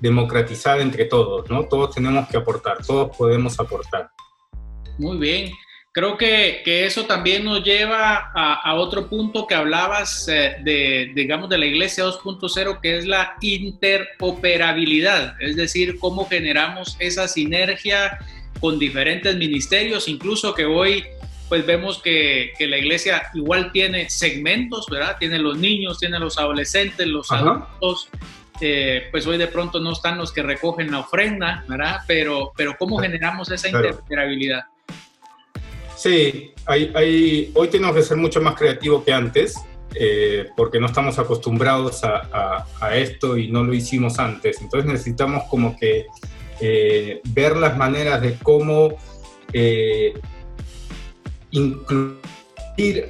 democratizar 0.00 0.80
entre 0.80 1.04
todos, 1.04 1.48
¿no? 1.48 1.64
Todos 1.64 1.94
tenemos 1.94 2.28
que 2.28 2.36
aportar, 2.36 2.84
todos 2.84 3.16
podemos 3.16 3.60
aportar. 3.60 4.10
Muy 4.98 5.18
bien. 5.18 5.52
Creo 5.92 6.16
que, 6.16 6.62
que 6.64 6.86
eso 6.86 7.06
también 7.06 7.44
nos 7.44 7.64
lleva 7.64 8.30
a, 8.34 8.74
otro 8.74 9.08
punto 9.08 9.46
que 9.46 9.54
hablabas 9.54 10.28
eh, 10.28 10.56
de, 10.62 11.12
digamos, 11.14 11.48
de 11.48 11.58
la 11.58 11.66
iglesia 11.66 12.04
2.0, 12.04 12.80
que 12.80 12.98
es 12.98 13.06
la 13.06 13.36
interoperabilidad, 13.40 15.40
es 15.40 15.56
decir, 15.56 15.98
cómo 15.98 16.28
generamos 16.28 16.96
esa 17.00 17.26
sinergia 17.26 18.18
con 18.60 18.78
diferentes 18.78 19.34
ministerios, 19.36 20.08
incluso 20.08 20.54
que 20.54 20.66
hoy 20.66 21.04
pues 21.48 21.64
vemos 21.64 22.02
que, 22.02 22.52
que, 22.58 22.66
la 22.66 22.76
iglesia 22.76 23.22
igual 23.32 23.72
tiene 23.72 24.10
segmentos, 24.10 24.86
¿verdad? 24.90 25.16
Tiene 25.18 25.38
los 25.38 25.56
niños, 25.56 25.98
tiene 25.98 26.18
los 26.18 26.38
adolescentes, 26.38 27.06
los 27.06 27.32
adultos, 27.32 28.10
eh, 28.60 29.08
pues 29.10 29.26
hoy 29.26 29.38
de 29.38 29.46
pronto 29.46 29.80
no 29.80 29.92
están 29.92 30.18
los 30.18 30.32
que 30.32 30.42
recogen 30.42 30.90
la 30.90 31.00
ofrenda, 31.00 31.64
¿verdad? 31.68 32.00
Pero, 32.06 32.52
pero 32.56 32.76
¿cómo 32.78 32.98
generamos 32.98 33.50
esa 33.50 33.68
interoperabilidad? 33.68 34.64
Sí, 35.98 36.52
hay, 36.66 37.50
hoy 37.54 37.68
tenemos 37.68 37.96
que 37.96 38.02
ser 38.02 38.16
mucho 38.16 38.40
más 38.40 38.54
creativos 38.54 39.04
que 39.04 39.12
antes, 39.12 39.56
eh, 39.94 40.46
porque 40.56 40.78
no 40.78 40.86
estamos 40.86 41.18
acostumbrados 41.18 42.02
a, 42.04 42.64
esto 42.94 43.36
y 43.36 43.50
no 43.50 43.64
lo 43.64 43.74
hicimos 43.74 44.18
antes. 44.18 44.60
Entonces 44.60 44.90
necesitamos 44.90 45.44
como 45.50 45.76
que 45.76 46.06
eh, 46.60 47.20
ver 47.30 47.56
las 47.56 47.76
maneras 47.76 48.22
de 48.22 48.36
cómo 48.42 48.96
incluir 51.50 52.18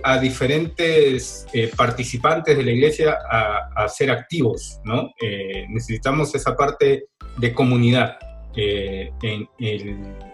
a 0.03 0.19
diferentes 0.19 1.47
eh, 1.53 1.71
participantes 1.77 2.57
de 2.57 2.63
la 2.63 2.71
iglesia 2.71 3.19
a, 3.31 3.89
ser 3.89 4.11
activos, 4.11 4.81
¿no? 4.85 5.11
Eh, 5.21 5.67
necesitamos 5.69 6.35
esa 6.35 6.57
parte 6.57 7.07
de 7.37 7.55
comunidad. 7.55 8.17
Eh, 8.57 9.13
en, 9.23 10.28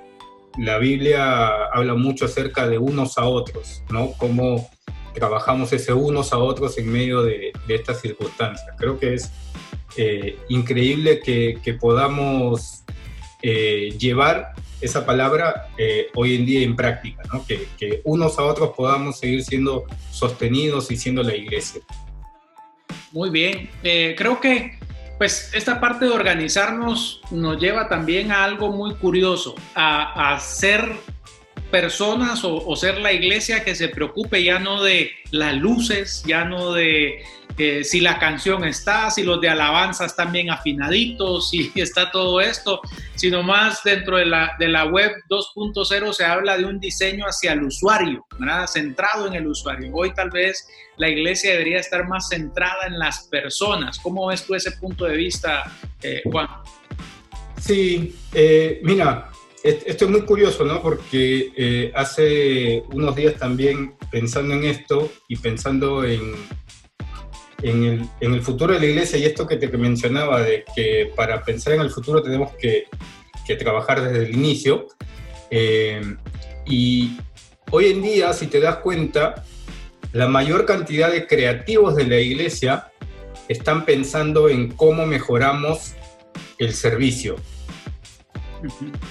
la 0.59 0.79
Biblia 0.79 1.67
habla 1.73 1.95
mucho 1.95 2.27
acerca 2.27 2.69
de 2.69 2.79
unos 2.79 3.19
a 3.19 3.25
otros, 3.25 3.83
¿no? 3.91 4.13
Cómo 4.13 4.69
trabajamos 5.15 5.73
ese 5.73 5.93
unos 5.93 6.33
a 6.33 6.39
otros 6.39 6.79
en 6.79 6.91
medio 6.91 7.23
de, 7.23 7.53
estas 7.69 8.01
circunstancias. 8.01 8.69
Creo 8.79 8.99
que 8.99 9.15
es 9.15 9.31
increíble 10.49 11.21
que, 11.21 11.79
podamos 11.81 12.85
llevar 13.43 14.55
esa 14.81 15.07
palabra 15.07 15.69
eh, 15.79 16.09
hoy 16.15 16.37
en 16.37 16.47
día 16.47 16.63
en 16.63 16.77
práctica, 16.77 17.23
¿no? 17.33 17.45
que, 17.47 17.67
que, 17.79 18.01
unos 18.05 18.39
a 18.39 18.43
otros 18.43 18.71
podamos 18.77 19.19
seguir 19.19 19.43
siendo 19.43 19.85
sostenidos 20.11 20.91
y 20.91 20.97
siendo 20.97 21.23
la 21.23 21.35
iglesia. 21.35 21.81
Muy 23.13 23.31
bien, 23.31 23.71
eh, 23.83 24.15
creo 24.17 24.41
que 24.41 24.79
pues 25.19 25.51
esta 25.55 25.81
parte 25.81 26.07
de 26.07 26.11
organizarnos 26.11 27.21
nos 27.31 27.61
lleva 27.61 27.89
también 27.89 28.33
a 28.33 28.45
algo 28.45 28.73
muy 28.73 28.95
curioso, 28.95 29.55
a, 29.75 30.39
ser 30.41 30.93
personas 31.71 32.45
o, 32.45 32.65
o, 32.65 32.77
ser 32.77 32.99
la 33.01 33.13
iglesia 33.13 33.65
que 33.65 33.75
se 33.75 33.89
preocupe 33.89 34.45
ya 34.45 34.59
no 34.59 34.83
de 34.83 35.11
las 35.31 35.57
luces, 35.57 36.23
ya 36.27 36.45
no 36.45 36.73
de 36.73 37.25
si 37.57 38.01
la 38.01 38.19
canción 38.19 38.65
está, 38.65 39.11
si 39.11 39.23
los 39.23 39.41
de 39.41 39.49
alabanza 39.49 40.07
están 40.07 40.33
bien 40.33 40.51
afinaditos, 40.51 41.51
si 41.51 41.71
está 41.77 42.11
todo 42.11 42.41
esto, 42.41 42.81
sino 43.15 43.43
más 43.43 43.83
dentro 43.85 44.17
de 44.17 44.27
la, 44.27 44.57
de 44.59 44.69
la 44.69 44.87
web 44.87 45.13
2.0 45.29 46.13
se 46.13 46.25
habla 46.25 46.59
de 46.59 46.65
un 46.65 46.81
diseño 46.81 47.25
hacia 47.27 47.53
el 47.53 47.63
usuario, 47.63 48.27
¿verdad? 48.39 48.67
centrado 48.67 49.29
en 49.29 49.35
el 49.35 49.47
usuario. 49.47 49.91
Hoy 49.95 50.13
tal 50.15 50.31
vez 50.31 50.67
la 50.97 51.09
iglesia 51.09 51.53
debería 51.53 51.79
estar 51.79 52.07
más 52.09 52.29
centrada 52.29 52.87
en 52.87 52.99
las 52.99 53.29
personas. 53.29 53.99
¿Cómo 53.99 54.27
ves 54.27 54.45
tú 54.45 54.55
ese 54.55 54.73
punto 54.73 55.05
de 55.05 55.17
vista, 55.17 55.73
eh, 56.03 56.23
Juan? 56.25 56.49
Sí, 57.61 58.17
eh, 58.33 58.81
mira, 58.83 59.31
esto 59.63 60.05
es 60.05 60.11
muy 60.11 60.23
curioso, 60.23 60.65
¿no? 60.65 60.83
Porque 60.83 61.53
eh, 61.57 61.93
hace 61.95 62.83
unos 62.93 63.17
días 63.17 63.37
también 63.37 63.95
pensando 64.11 64.55
en 64.55 64.65
esto 64.65 65.11
y 65.27 65.37
pensando 65.37 66.05
en, 66.05 66.35
en 67.65 68.11
el, 68.21 68.43
futuro 68.43 68.75
de 68.75 68.81
la 68.81 68.87
iglesia 68.87 69.19
y 69.19 69.25
esto 69.25 69.47
que 69.47 69.57
te 69.57 69.69
mencionaba 69.69 70.43
de 70.43 70.65
que 70.77 71.11
para 71.17 71.43
pensar 71.43 71.73
en 71.73 71.81
el 71.81 71.91
futuro 71.91 72.23
tenemos 72.23 72.53
que, 72.57 72.87
trabajar 73.59 74.03
desde 74.03 74.27
el 74.27 74.35
inicio. 74.35 74.89
Eh, 75.51 76.17
y 76.67 77.19
hoy 77.71 77.87
en 77.87 78.03
día, 78.03 78.33
si 78.35 78.49
te 78.49 78.61
das 78.61 78.77
cuenta, 78.77 79.45
la 80.13 80.29
mayor 80.29 80.67
cantidad 80.67 81.11
de 81.11 81.27
creativos 81.27 81.97
de 81.97 82.07
la 82.07 82.19
iglesia 82.19 82.91
están 83.49 83.85
pensando 83.87 84.49
en 84.49 84.71
cómo 84.73 85.07
mejoramos 85.07 85.95
el 86.59 86.75
servicio, 86.75 87.37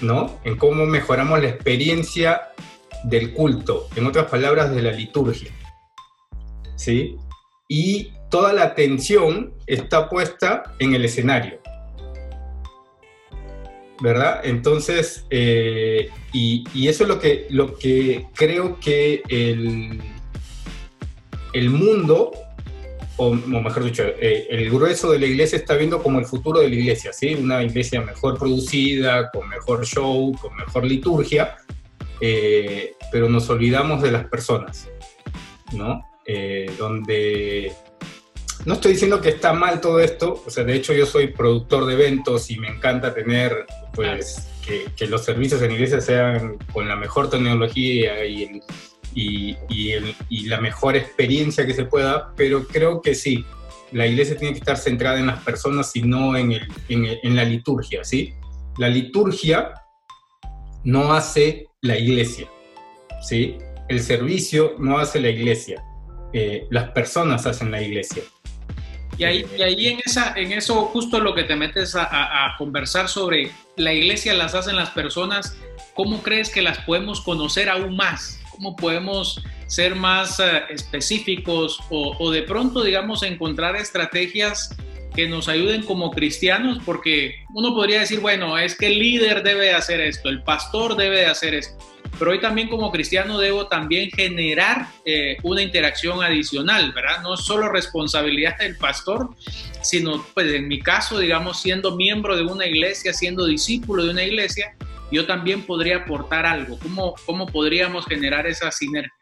¿no? 0.02 0.40
En 0.44 0.58
cómo 0.58 0.86
mejoramos 0.86 1.42
la 1.42 1.50
experiencia 1.50 2.50
del 3.04 3.34
culto, 3.34 3.88
en 3.96 4.06
otras 4.06 4.26
palabras, 4.26 4.74
de 4.74 4.82
la 4.82 4.92
liturgia. 4.92 5.52
¿Sí? 6.76 7.18
Y 7.68 8.14
toda 8.34 8.52
la 8.52 8.64
atención 8.64 9.54
está 9.68 10.10
puesta 10.10 10.64
en 10.80 10.96
el 10.96 11.06
escenario. 11.06 11.60
¿Verdad? 14.02 14.42
Entonces, 14.44 15.28
eh, 15.30 16.10
y, 16.32 16.88
eso 16.88 17.04
es 17.04 17.10
lo 17.10 17.20
que, 17.20 17.46
lo 17.52 17.78
que 17.78 18.26
creo 18.34 18.80
que 18.80 19.22
el, 19.30 20.02
el 21.54 21.70
mundo 21.70 22.32
o, 23.18 23.36
mejor 23.36 23.84
dicho, 23.84 24.02
eh, 24.04 24.48
el 24.50 24.72
grueso 24.72 25.12
de 25.12 25.20
la 25.20 25.28
iglesia 25.28 25.60
está 25.60 25.76
viendo 25.76 26.02
como 26.02 26.18
el 26.18 26.26
futuro 26.26 26.60
de 26.60 26.70
la 26.70 26.76
iglesia, 26.76 27.14
¿sí? 27.14 27.36
Una 27.36 27.62
iglesia 27.62 28.02
mejor 28.02 28.40
producida, 28.40 29.30
con 29.30 29.48
mejor 29.48 29.86
show, 29.86 30.36
con 30.42 30.56
mejor 30.56 30.86
liturgia, 30.86 31.58
eh, 32.20 32.96
pero 33.12 33.30
nos 33.30 33.48
olvidamos 33.52 34.02
de 34.02 34.12
las 34.12 34.26
personas, 34.26 34.90
¿no? 35.72 36.02
Donde 36.80 37.74
no 38.66 38.76
estoy 38.76 38.94
diciendo 38.94 39.22
que 39.22 39.30
está 39.30 39.54
mal 39.54 39.82
todo 39.82 40.00
esto, 40.00 40.44
o 40.46 40.50
sea, 40.50 40.64
de 40.64 40.76
hecho 40.76 40.94
yo 40.94 41.06
soy 41.06 41.28
productor 41.28 41.86
de 41.86 41.94
eventos 41.94 42.50
y 42.50 42.58
me 42.58 42.70
encanta 42.70 43.14
tener, 43.14 43.66
pues, 43.94 44.48
que, 44.66 45.08
los 45.08 45.26
servicios 45.26 45.62
en 45.62 45.72
iglesia 45.72 46.00
sean 46.00 46.58
con 46.72 46.88
la 46.88 46.96
mejor 46.96 47.30
tecnología 47.30 48.26
y 48.26 48.62
la 50.46 50.62
mejor 50.62 50.96
experiencia 50.96 51.66
que 51.66 51.74
se 51.74 51.86
pueda, 51.86 52.34
pero 52.36 52.66
creo 52.68 53.02
que 53.02 53.14
sí, 53.16 53.46
la 53.94 54.08
iglesia 54.08 54.36
tiene 54.36 54.54
que 54.54 54.60
estar 54.60 54.78
centrada 54.78 55.20
en 55.20 55.28
las 55.28 55.44
personas 55.44 55.96
y 55.96 56.02
no 56.02 56.36
en, 56.36 56.60
la 57.24 57.44
liturgia, 57.44 58.04
¿sí? 58.04 58.34
La 58.78 58.90
liturgia 58.90 59.74
no 60.84 61.14
hace 61.14 61.68
la 61.82 61.98
iglesia, 61.98 62.48
¿sí? 63.22 63.58
El 63.88 64.02
servicio 64.02 64.76
no 64.80 64.98
hace 64.98 65.20
la 65.20 65.30
iglesia, 65.30 65.84
eh, 66.34 66.66
las 66.72 66.90
personas 66.92 67.46
hacen 67.46 67.70
la 67.70 67.82
iglesia. 67.82 68.24
Y 69.18 69.24
ahí, 69.26 69.46
y 69.58 69.62
ahí 69.62 69.88
en, 69.88 70.00
esa, 70.06 70.34
en 70.36 70.52
eso 70.52 70.86
justo 70.86 71.20
lo 71.20 71.36
que 71.36 71.44
te 71.44 71.56
metes 71.56 71.96
a, 71.96 72.56
conversar 72.58 73.08
sobre 73.08 73.52
la 73.78 73.94
iglesia 73.94 74.34
las 74.34 74.56
hacen 74.56 74.76
las 74.76 74.90
personas, 74.90 75.58
¿cómo 75.94 76.22
crees 76.24 76.50
que 76.50 76.62
las 76.62 76.80
podemos 76.80 77.22
conocer 77.22 77.70
aún 77.70 77.96
más? 77.96 78.40
cómo 78.54 78.76
podemos 78.76 79.42
ser 79.68 79.96
más 79.96 80.40
eh, 80.40 80.64
específicos 80.70 81.80
o, 81.90 82.32
de 82.32 82.44
pronto, 82.44 82.84
digamos, 82.84 83.24
encontrar 83.24 83.76
estrategias 83.76 84.76
que 85.16 85.28
nos 85.28 85.48
ayuden 85.48 85.84
como 85.84 86.12
cristianos, 86.12 86.80
porque 86.86 87.36
uno 87.54 87.74
podría 87.74 88.00
decir, 88.00 88.20
bueno, 88.20 88.58
es 88.58 88.76
que 88.76 88.88
el 88.88 89.00
líder 89.00 89.44
debe 89.44 89.74
hacer 89.74 90.02
esto, 90.02 90.30
el 90.30 90.44
pastor 90.44 90.96
debe 90.96 91.26
hacer 91.26 91.54
esto, 91.54 91.78
pero 92.18 92.32
hoy 92.32 92.40
también 92.40 92.70
como 92.70 92.92
cristiano 92.92 93.40
debo 93.40 93.68
también 93.68 94.10
generar 94.12 94.88
eh, 95.06 95.38
una 95.44 95.62
interacción 95.62 96.24
adicional, 96.24 96.92
¿verdad? 96.94 97.22
No 97.22 97.38
solo 97.38 97.70
responsabilidad 97.70 98.58
del 98.58 98.78
pastor, 98.78 99.30
sino, 99.82 100.26
pues 100.34 100.54
en 100.54 100.68
mi 100.68 100.80
caso, 100.80 101.20
digamos, 101.20 101.62
siendo 101.62 101.96
miembro 101.96 102.36
de 102.36 102.44
una 102.44 102.66
iglesia, 102.66 103.14
siendo 103.14 103.46
discípulo 103.46 104.06
de 104.06 104.12
una 104.12 104.24
iglesia, 104.24 104.76
yo 105.12 105.26
también 105.26 105.64
podría 105.64 105.98
aportar 105.98 106.46
algo? 106.46 106.78
¿Cómo, 106.80 107.16
cómo 107.26 107.46
podríamos 107.48 108.06
generar 108.06 108.48
esa 108.48 108.72
sinergia? 108.72 109.14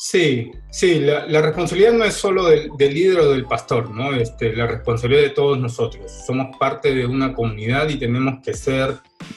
Sí, 0.00 0.52
sí, 0.70 1.00
la, 1.00 1.42
responsabilidad 1.42 1.92
no 1.92 2.04
es 2.04 2.14
solo 2.14 2.46
del, 2.46 2.70
líder 2.78 3.18
o 3.18 3.32
del 3.32 3.46
pastor, 3.46 3.90
¿no? 3.90 4.14
Este, 4.14 4.54
la 4.54 4.68
responsabilidad 4.68 5.22
de 5.22 5.30
todos 5.30 5.58
nosotros. 5.58 6.12
Somos 6.24 6.56
parte 6.56 6.94
de 6.94 7.04
una 7.04 7.34
comunidad 7.34 7.88
y 7.88 7.98
tenemos 7.98 8.34
que 8.44 8.54
ser 8.54 8.94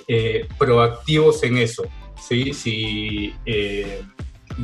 eh, 0.07 0.45
proactivos 0.59 1.41
en 1.41 1.57
eso, 1.57 1.83
¿sí? 2.27 2.53
Si 2.53 3.33
eh, 3.45 4.01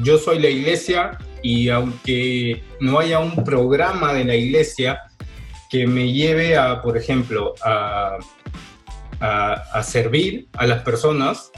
yo 0.03 0.17
soy 0.17 0.39
la 0.39 0.49
iglesia 0.49 1.17
y 1.41 1.69
aunque 1.69 2.63
no 2.79 2.99
haya 2.99 3.19
un 3.19 3.43
programa 3.43 4.13
de 4.13 4.25
la 4.25 4.35
iglesia 4.35 5.01
que 5.69 5.85
me 5.85 6.13
lleve 6.13 6.55
a, 6.55 6.81
por 6.81 6.97
ejemplo, 6.97 7.53
a 7.63 8.19
servir 9.83 10.47
a 10.53 10.65
las 10.65 10.83
personas, 10.83 11.51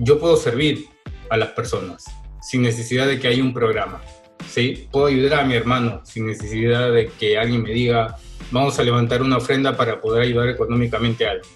yo 0.00 0.18
puedo 0.18 0.36
servir 0.36 0.86
a 1.30 1.36
las 1.36 1.50
personas 1.50 2.04
sin 2.42 2.62
necesidad 2.62 3.06
de 3.06 3.18
que 3.18 3.28
haya 3.28 3.42
un 3.42 3.54
programa. 3.54 4.00
¿sí? 4.46 4.88
Puedo 4.90 5.06
ayudar 5.06 5.40
a 5.40 5.44
mi 5.44 5.54
hermano 5.54 6.02
sin 6.04 6.26
necesidad 6.26 6.92
de 6.92 7.06
que 7.18 7.38
alguien 7.38 7.62
me 7.62 7.70
diga, 7.70 8.16
vamos 8.50 8.78
a 8.78 8.82
levantar 8.82 9.22
una 9.22 9.38
ofrenda 9.38 9.76
para 9.76 10.00
poder 10.00 10.22
ayudar 10.22 10.48
económicamente 10.48 11.26
a 11.26 11.30
alguien. 11.32 11.54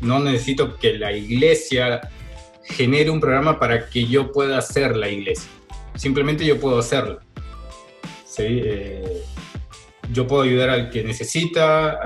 No 0.00 0.20
necesito 0.20 0.76
que 0.76 0.98
la 0.98 1.12
iglesia 1.12 2.08
genere 2.64 3.10
un 3.10 3.20
programa 3.20 3.58
para 3.58 3.88
que 3.88 4.06
yo 4.06 4.32
pueda 4.32 4.58
hacer 4.58 4.96
la 4.96 5.08
iglesia. 5.08 5.50
Simplemente 5.94 6.44
yo 6.44 6.58
puedo 6.58 6.78
hacerlo. 6.78 7.20
¿sí? 8.26 8.42
Eh, 8.42 9.22
yo 10.10 10.26
puedo 10.26 10.42
ayudar 10.42 10.70
al 10.70 10.90
que 10.90 11.02
necesita, 11.02 11.98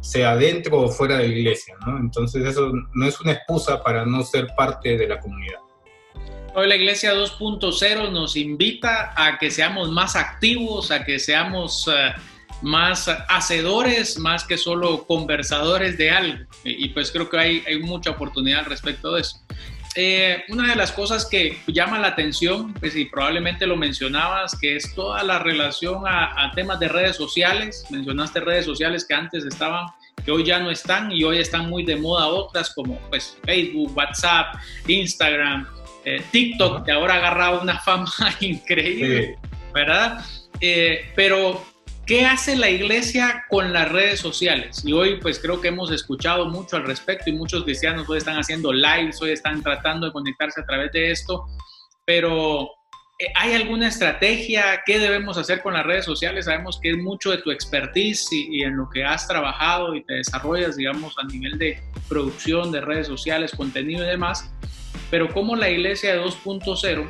sea 0.00 0.36
dentro 0.36 0.80
o 0.80 0.88
fuera 0.88 1.18
de 1.18 1.28
la 1.28 1.34
iglesia, 1.34 1.74
¿no? 1.86 1.98
Entonces 1.98 2.44
eso 2.44 2.72
no 2.94 3.06
es 3.06 3.20
una 3.20 3.32
excusa 3.32 3.82
para 3.82 4.04
no 4.06 4.22
ser 4.22 4.48
parte 4.56 4.96
de 4.96 5.08
la 5.08 5.18
comunidad. 5.18 5.58
Hoy 6.54 6.68
la 6.68 6.76
Iglesia 6.76 7.14
2.0 7.14 8.12
nos 8.12 8.36
invita 8.36 9.14
a 9.16 9.38
que 9.38 9.50
seamos 9.50 9.90
más 9.90 10.16
activos, 10.16 10.90
a 10.90 11.02
que 11.02 11.18
seamos 11.18 11.88
eh, 11.88 12.12
más 12.60 13.08
hacedores, 13.08 14.18
más 14.18 14.44
que 14.44 14.58
solo 14.58 15.06
conversadores 15.06 15.96
de 15.96 16.10
algo. 16.10 16.44
Y, 16.62 16.90
pues 16.90 17.10
creo 17.10 17.30
que 17.30 17.38
hay, 17.38 17.64
hay 17.66 17.80
mucha 17.80 18.10
oportunidad 18.10 18.66
respecto 18.66 19.14
de 19.14 19.22
eso. 19.22 19.38
Eh, 19.94 20.44
una 20.48 20.68
de 20.68 20.76
las 20.76 20.90
cosas 20.92 21.26
que 21.26 21.58
llama 21.66 21.98
la 21.98 22.08
atención, 22.08 22.72
pues 22.74 22.96
y 22.96 23.04
probablemente 23.04 23.66
lo 23.66 23.76
mencionabas, 23.76 24.58
que 24.58 24.76
es 24.76 24.94
toda 24.94 25.22
la 25.22 25.38
relación 25.38 26.04
a, 26.06 26.50
temas 26.54 26.80
de 26.80 26.88
redes 26.88 27.16
sociales. 27.16 27.84
Mencionaste 27.90 28.40
redes 28.40 28.64
sociales 28.64 29.04
que 29.06 29.14
antes 29.14 29.44
estaban, 29.44 29.86
que 30.24 30.30
hoy 30.30 30.44
ya 30.44 30.60
no 30.60 30.70
están 30.70 31.12
y 31.12 31.24
hoy 31.24 31.38
están 31.38 31.68
muy 31.68 31.84
de 31.84 31.96
moda 31.96 32.26
otras 32.28 32.72
como 32.74 32.98
pues 33.10 33.36
Facebook, 33.44 33.94
WhatsApp, 33.94 34.56
Instagram, 34.86 35.66
eh, 36.04 36.22
TikTok, 36.30 36.84
que 36.84 36.92
ahora 36.92 37.14
ha 37.14 37.18
agarrado 37.18 37.60
una 37.60 37.78
fama 37.84 38.10
increíble, 38.40 39.38
¿verdad? 39.74 40.24
Eh, 40.60 41.10
pero 41.14 41.71
¿Qué 42.12 42.26
hace 42.26 42.56
la 42.56 42.68
iglesia 42.68 43.46
con 43.48 43.72
las 43.72 43.90
redes 43.90 44.20
sociales? 44.20 44.82
Y 44.84 44.92
hoy 44.92 45.18
pues 45.18 45.38
creo 45.38 45.62
que 45.62 45.68
hemos 45.68 45.90
escuchado 45.90 46.44
mucho 46.44 46.76
al 46.76 46.84
respecto 46.84 47.30
y 47.30 47.32
muchos 47.32 47.64
cristianos 47.64 48.06
hoy 48.06 48.18
están 48.18 48.36
haciendo 48.36 48.70
lives, 48.70 49.22
hoy 49.22 49.30
están 49.30 49.62
tratando 49.62 50.08
de 50.08 50.12
conectarse 50.12 50.60
a 50.60 50.66
través 50.66 50.92
de 50.92 51.10
esto, 51.10 51.46
pero 52.04 52.64
eh, 53.18 53.28
¿hay 53.34 53.54
alguna 53.54 53.88
estrategia? 53.88 54.82
¿Qué 54.84 54.98
debemos 54.98 55.38
hacer 55.38 55.62
con 55.62 55.72
las 55.72 55.86
redes 55.86 56.04
sociales? 56.04 56.44
Sabemos 56.44 56.78
que 56.82 56.90
es 56.90 56.98
mucho 56.98 57.30
de 57.30 57.38
tu 57.38 57.50
expertise 57.50 58.30
y, 58.30 58.62
en 58.62 58.76
lo 58.76 58.90
que 58.90 59.04
has 59.04 59.26
trabajado 59.26 59.94
y 59.94 60.04
te 60.04 60.12
desarrollas, 60.12 60.76
digamos, 60.76 61.16
a 61.18 61.24
nivel 61.24 61.56
de 61.56 61.82
producción 62.10 62.72
de 62.72 62.82
redes 62.82 63.06
sociales, 63.06 63.52
contenido 63.56 64.04
y 64.04 64.08
demás, 64.08 64.52
pero 65.10 65.32
¿cómo 65.32 65.56
la 65.56 65.70
iglesia 65.70 66.12
de 66.12 66.20
2.0 66.20 67.08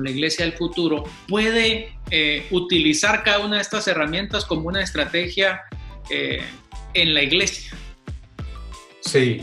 la 0.00 0.10
Iglesia 0.10 0.44
del 0.44 0.54
Futuro, 0.54 1.04
puede 1.28 1.94
eh, 2.10 2.46
utilizar 2.50 3.22
cada 3.22 3.40
una 3.40 3.56
de 3.56 3.62
estas 3.62 3.86
herramientas 3.88 4.44
como 4.44 4.68
una 4.68 4.82
estrategia 4.82 5.62
eh, 6.10 6.42
en 6.94 7.14
la 7.14 7.22
Iglesia. 7.22 7.72
Sí, 9.00 9.42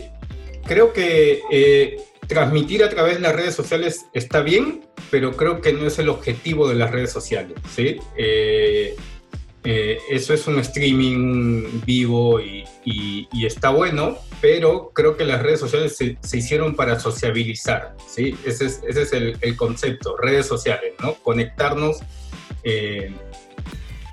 creo 0.64 0.92
que 0.92 1.42
eh, 1.50 1.96
transmitir 2.26 2.82
a 2.82 2.88
través 2.88 3.14
de 3.14 3.20
las 3.20 3.34
redes 3.34 3.54
sociales 3.54 4.06
está 4.14 4.40
bien, 4.40 4.82
pero 5.10 5.36
creo 5.36 5.60
que 5.60 5.72
no 5.72 5.86
es 5.86 5.98
el 5.98 6.08
objetivo 6.08 6.68
de 6.68 6.76
las 6.76 6.90
redes 6.90 7.12
sociales. 7.12 7.56
¿sí? 7.74 7.98
eso 9.62 10.32
es 10.32 10.46
un 10.46 10.58
streaming 10.58 11.82
vivo 11.84 12.40
y, 12.40 12.64
está 13.46 13.70
bueno, 13.70 14.18
pero 14.40 14.90
creo 14.94 15.16
que 15.16 15.24
las 15.24 15.42
redes 15.42 15.60
sociales 15.60 15.96
se, 15.96 16.36
hicieron 16.36 16.74
para 16.74 16.98
sociabilizar, 16.98 17.96
¿sí? 18.06 18.34
Ese 18.44 18.66
es, 18.66 18.82
ese 18.86 19.02
es 19.02 19.12
el, 19.12 19.36
el, 19.40 19.56
concepto, 19.56 20.16
redes 20.16 20.46
sociales, 20.46 20.94
¿no? 21.00 21.14
Conectarnos. 21.14 21.98
Eh, 22.64 23.12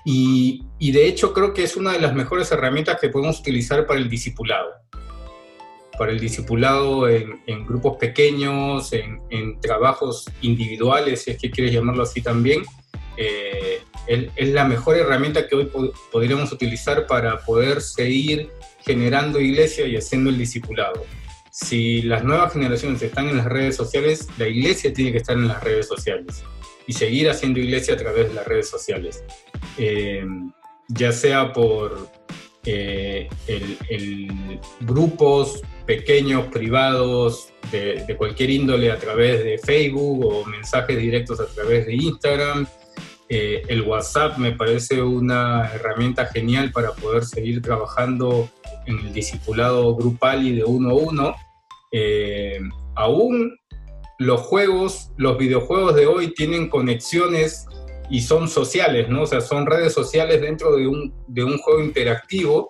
y, 0.06 0.64
y, 0.80 0.92
de 0.92 1.08
hecho 1.08 1.34
creo 1.34 1.54
que 1.54 1.64
es 1.64 1.76
una 1.76 1.92
de 1.92 2.00
las 2.00 2.14
mejores 2.14 2.52
herramientas 2.52 2.98
que 3.00 3.10
podemos 3.10 3.40
utilizar 3.40 3.86
para 3.86 4.00
el 4.00 4.10
discipulado. 4.10 4.70
Para 5.98 6.12
el 6.12 6.20
discipulado 6.20 7.10
en, 7.10 7.42
en 7.48 7.66
grupos 7.66 7.98
pequeños, 7.98 8.94
en, 8.94 9.20
en, 9.30 9.60
trabajos 9.60 10.30
individuales, 10.42 11.24
si 11.24 11.32
es 11.32 11.38
que 11.38 11.50
quieres 11.50 11.74
llamarlo 11.74 12.04
así 12.04 12.22
también. 12.22 12.64
Eh, 13.18 13.82
es, 14.08 14.50
la 14.50 14.64
mejor 14.66 14.96
herramienta 14.96 15.48
que 15.48 15.56
hoy 15.56 15.70
podríamos 16.12 16.52
utilizar 16.52 17.08
para 17.08 17.40
poder 17.40 17.82
seguir 17.82 18.50
generando 18.88 19.42
iglesia 19.42 19.86
y 19.86 19.98
haciendo 19.98 20.30
el 20.30 20.38
discipulado. 20.38 21.06
Si 21.52 22.02
las 22.04 22.24
nuevas 22.24 22.54
generaciones 22.54 23.02
están 23.02 23.28
en 23.28 23.38
las 23.38 23.48
redes 23.48 23.76
sociales, 23.76 24.28
la 24.38 24.48
iglesia 24.48 24.94
tiene 24.94 25.12
que 25.12 25.18
estar 25.18 25.36
en 25.36 25.50
las 25.50 25.62
redes 25.62 25.88
sociales 25.88 26.44
y 26.88 26.94
seguir 26.94 27.30
haciendo 27.30 27.60
iglesia 27.60 27.96
a 27.96 27.98
través 27.98 28.30
de 28.30 28.36
las 28.36 28.48
redes 28.48 28.70
sociales. 28.70 29.24
Eh, 29.78 30.26
ya 30.88 31.12
sea 31.12 31.52
por 31.52 32.10
eh, 32.64 33.28
grupos 34.80 35.62
pequeños, 35.86 36.48
privados, 36.48 37.50
de, 37.72 38.06
de, 38.08 38.16
cualquier 38.16 38.50
índole 38.50 38.90
a 38.90 38.98
través 38.98 39.44
de 39.44 39.58
Facebook 39.58 40.26
o 40.26 40.46
mensajes 40.46 40.98
directos 40.98 41.42
a 41.42 41.48
través 41.48 41.86
de 41.86 41.96
Instagram, 41.96 42.66
eh, 43.30 43.64
el 43.68 43.82
WhatsApp 43.82 44.38
me 44.38 44.54
parece 44.54 45.02
una 45.02 45.70
herramienta 45.74 46.26
genial 46.28 46.72
para 46.72 46.94
poder 46.94 47.26
seguir 47.26 47.62
trabajando 47.62 48.50
en 48.88 49.00
el 49.00 49.14
discipulado 49.14 49.96
grupal 49.96 50.46
y 50.46 50.56
de 50.56 50.64
uno 50.64 50.90
a 50.90 50.94
uno. 50.94 51.36
Eh, 51.92 52.60
aún 52.96 53.56
los 54.18 54.42
juegos, 54.42 55.12
los 55.18 55.38
videojuegos 55.38 55.96
de 55.96 56.08
hoy 56.08 56.34
tienen 56.34 56.70
conexiones 56.70 57.68
y 58.10 58.22
son 58.22 58.48
sociales, 58.48 59.10
¿no? 59.10 59.24
O 59.24 59.28
sea, 59.28 59.42
son 59.42 59.66
redes 59.66 59.94
sociales 59.94 60.42
dentro 60.42 60.76
de 60.76 60.88
un, 60.88 61.14
de 61.28 61.44
un 61.44 61.58
juego 61.58 61.84
interactivo. 61.84 62.70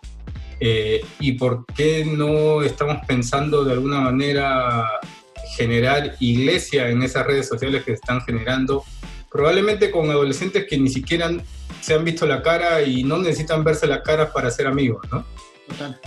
Eh, 0.60 1.06
¿Y 1.19 1.34
por 1.34 1.65
qué 1.67 2.03
no 2.03 2.63
estamos 2.63 2.97
pensando 3.08 3.63
de 3.63 3.73
alguna 3.73 4.01
manera 4.01 4.89
generar 5.56 6.15
iglesia 6.19 6.89
en 6.89 7.03
esas 7.03 7.25
redes 7.25 7.47
sociales 7.47 7.84
que 7.84 7.93
están 7.93 8.21
generando? 8.21 8.84
Probablemente 9.32 9.91
con 9.91 10.10
adolescentes 10.10 10.65
que 10.67 10.77
ni 10.77 10.89
siquiera 10.89 11.30
se 11.82 11.93
han 11.93 12.03
visto 12.03 12.25
la 12.25 12.41
cara 12.41 12.82
y 12.82 13.03
no 13.03 13.19
necesitan 13.19 13.63
verse 13.63 13.86
la 13.88 14.01
cara 14.01 14.34
para 14.34 14.49
ser 14.49 14.67
amigos, 14.67 15.06
¿no? 15.12 15.23
Total. 15.67 15.99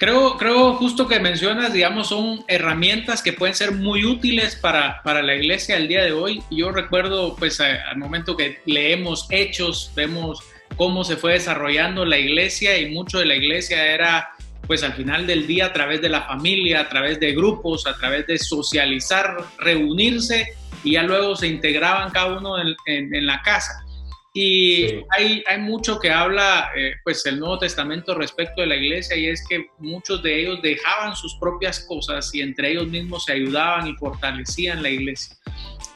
Creo, 0.00 0.38
creo 0.38 0.76
justo 0.76 1.06
que 1.06 1.20
mencionas, 1.20 1.74
digamos, 1.74 2.08
son 2.08 2.42
herramientas 2.48 3.22
que 3.22 3.34
pueden 3.34 3.54
ser 3.54 3.72
muy 3.72 4.06
útiles 4.06 4.56
para, 4.56 5.02
para 5.02 5.20
la 5.20 5.34
iglesia 5.34 5.76
el 5.76 5.88
día 5.88 6.02
de 6.02 6.12
hoy. 6.12 6.42
Yo 6.50 6.72
recuerdo, 6.72 7.36
pues, 7.36 7.60
al 7.60 7.98
momento 7.98 8.34
que 8.34 8.60
leemos 8.64 9.26
hechos, 9.28 9.92
vemos 9.94 10.42
cómo 10.76 11.04
se 11.04 11.16
fue 11.16 11.34
desarrollando 11.34 12.06
la 12.06 12.16
iglesia 12.16 12.78
y 12.78 12.90
mucho 12.90 13.18
de 13.18 13.26
la 13.26 13.34
iglesia 13.34 13.92
era, 13.92 14.30
pues, 14.66 14.82
al 14.82 14.94
final 14.94 15.26
del 15.26 15.46
día 15.46 15.66
a 15.66 15.72
través 15.74 16.00
de 16.00 16.08
la 16.08 16.22
familia, 16.22 16.80
a 16.80 16.88
través 16.88 17.20
de 17.20 17.34
grupos, 17.34 17.86
a 17.86 17.94
través 17.94 18.26
de 18.26 18.38
socializar, 18.38 19.36
reunirse 19.58 20.54
y 20.82 20.92
ya 20.92 21.02
luego 21.02 21.36
se 21.36 21.46
integraban 21.46 22.10
cada 22.10 22.38
uno 22.38 22.54
en, 22.58 23.14
en 23.14 23.26
la 23.26 23.42
casa. 23.42 23.84
Y 24.32 24.86
hay, 25.10 25.42
hay, 25.48 25.58
mucho 25.58 25.98
que 25.98 26.08
habla 26.08 26.70
eh, 26.76 26.92
pues 27.02 27.26
el 27.26 27.40
Nuevo 27.40 27.58
Testamento 27.58 28.14
respecto 28.14 28.60
de 28.60 28.68
la 28.68 28.76
iglesia 28.76 29.16
y 29.16 29.26
es 29.26 29.44
que 29.48 29.66
muchos 29.78 30.22
de 30.22 30.42
ellos 30.42 30.62
dejaban 30.62 31.16
sus 31.16 31.34
propias 31.34 31.80
cosas 31.80 32.32
y 32.32 32.40
entre 32.40 32.70
ellos 32.70 32.86
mismos 32.86 33.24
se 33.24 33.32
ayudaban 33.32 33.88
y 33.88 33.96
fortalecían 33.96 34.84
la 34.84 34.90
iglesia. 34.90 35.34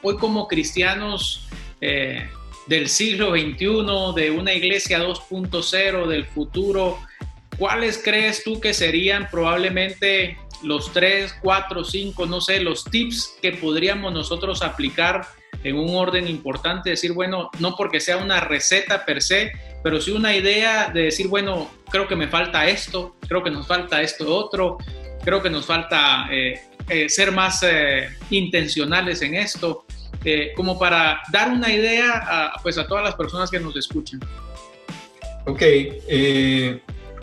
Hoy 0.01 0.17
como 0.17 0.49
cristianos 0.49 1.47
eh, 1.79 2.29
del 2.67 2.89
siglo 2.89 3.31
XXI, 3.31 4.13
de 4.15 4.31
una 4.31 4.53
iglesia 4.53 4.99
2.0, 4.99 6.07
del 6.07 6.25
futuro, 6.25 6.99
¿cuáles 7.57 8.01
crees 8.03 8.43
tú 8.43 8.59
que 8.59 8.73
serían 8.73 9.29
probablemente 9.31 10.37
los 10.61 10.91
tres, 10.91 11.33
cuatro, 11.41 11.85
cinco, 11.85 12.25
no 12.25 12.41
sé, 12.41 12.59
los 12.59 12.83
tips 12.83 13.37
que 13.41 13.53
podríamos 13.53 14.11
nosotros 14.11 14.61
aplicar? 14.61 15.25
En 15.63 15.77
un 15.77 15.95
orden 15.95 16.27
importante, 16.27 16.91
decir, 16.91 17.13
bueno, 17.13 17.49
no 17.59 17.75
porque 17.75 17.99
sea 17.99 18.17
una 18.17 18.39
receta 18.39 19.05
per 19.05 19.21
se, 19.21 19.51
pero 19.83 20.01
sí 20.01 20.11
una 20.11 20.35
idea 20.35 20.89
de 20.93 21.03
decir, 21.03 21.27
bueno, 21.27 21.69
creo 21.89 22.07
que 22.07 22.15
me 22.15 22.27
falta 22.27 22.67
esto, 22.67 23.15
creo 23.27 23.43
que 23.43 23.51
nos 23.51 23.67
falta 23.67 24.01
esto 24.01 24.35
otro, 24.35 24.77
creo 25.23 25.41
que 25.41 25.49
nos 25.49 25.65
falta 25.65 26.27
eh, 26.31 26.61
eh, 26.87 27.09
ser 27.09 27.31
más 27.31 27.63
eh, 27.63 28.09
intencionales 28.29 29.21
en 29.21 29.35
esto, 29.35 29.85
como 30.55 30.79
para 30.79 31.21
dar 31.31 31.51
una 31.51 31.71
idea 31.71 32.13
a, 32.25 32.53
pues 32.63 32.79
a 32.79 32.87
todas 32.87 33.03
las 33.03 33.13
personas 33.13 33.51
que 33.51 33.59
nos 33.59 33.75
escuchan. 33.75 34.19
Ok, 35.45 35.61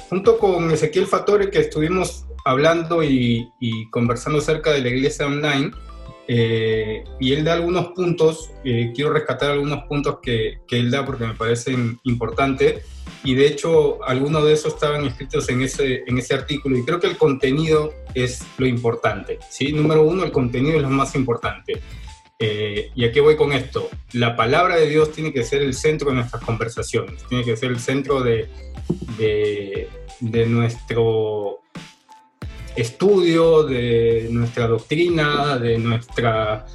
junto 0.09 0.39
con 0.39 0.71
Ezequiel 0.71 1.09
Fatore 1.09 1.51
que 1.51 1.59
estuvimos 1.59 2.27
hablando 2.45 3.03
y, 3.03 3.49
y 3.59 3.91
conversando 3.91 4.39
acerca 4.39 4.71
de 4.71 4.83
la 4.83 4.89
iglesia 4.91 5.27
online, 5.27 5.73
eh, 6.35 7.05
y 7.21 7.35
él 7.35 7.45
da 7.45 7.53
algunos 7.53 7.89
puntos, 7.89 8.53
eh, 8.65 8.91
quiero 8.95 9.13
rescatar 9.13 9.51
algunos 9.51 9.85
puntos 9.85 10.17
que, 10.23 10.61
que, 10.67 10.79
él 10.79 10.91
da 10.91 11.05
porque 11.05 11.27
me 11.27 11.35
parecen 11.35 12.01
importantes 12.05 12.87
y 13.23 13.35
de 13.35 13.49
hecho 13.49 14.03
algunos 14.03 14.43
de 14.47 14.55
esos 14.55 14.73
estaban 14.73 15.05
escritos 15.05 15.47
en 15.51 15.61
ese, 15.61 16.05
en 16.07 16.17
ese 16.17 16.33
artículo 16.33 16.79
y 16.79 16.87
creo 16.87 17.01
que 17.01 17.09
el 17.09 17.19
contenido 17.19 17.93
es 18.15 18.43
lo 18.57 18.65
importante. 18.65 19.41
¿sí? 19.51 19.75
Número 19.75 20.05
uno, 20.05 20.25
el 20.25 20.33
contenido 20.33 20.77
es 20.77 20.83
lo 20.83 20.89
más 20.89 21.15
importante. 21.17 21.83
Eh, 22.39 22.91
¿Y 22.95 23.05
a 23.05 23.13
qué 23.13 23.21
voy 23.21 23.37
con 23.37 23.53
esto? 23.53 23.91
La 24.15 24.35
palabra 24.35 24.77
de 24.77 24.89
Dios 24.89 25.13
tiene 25.13 25.35
que 25.35 25.45
ser 25.45 25.61
el 25.61 25.75
centro 25.75 26.09
de 26.09 26.17
nuestras 26.17 26.43
conversaciones, 26.43 27.23
tiene 27.29 27.45
que 27.45 27.59
ser 27.59 27.73
el 27.73 27.79
centro 27.79 28.23
de, 28.23 28.49
de, 29.19 29.87
de 30.21 30.47
nuestro 30.47 31.62
estudio 32.77 33.65
de 33.65 34.29
nuestra 34.31 34.67
doctrina, 34.67 35.59
de, 35.59 35.79
nuestra, 35.79 36.67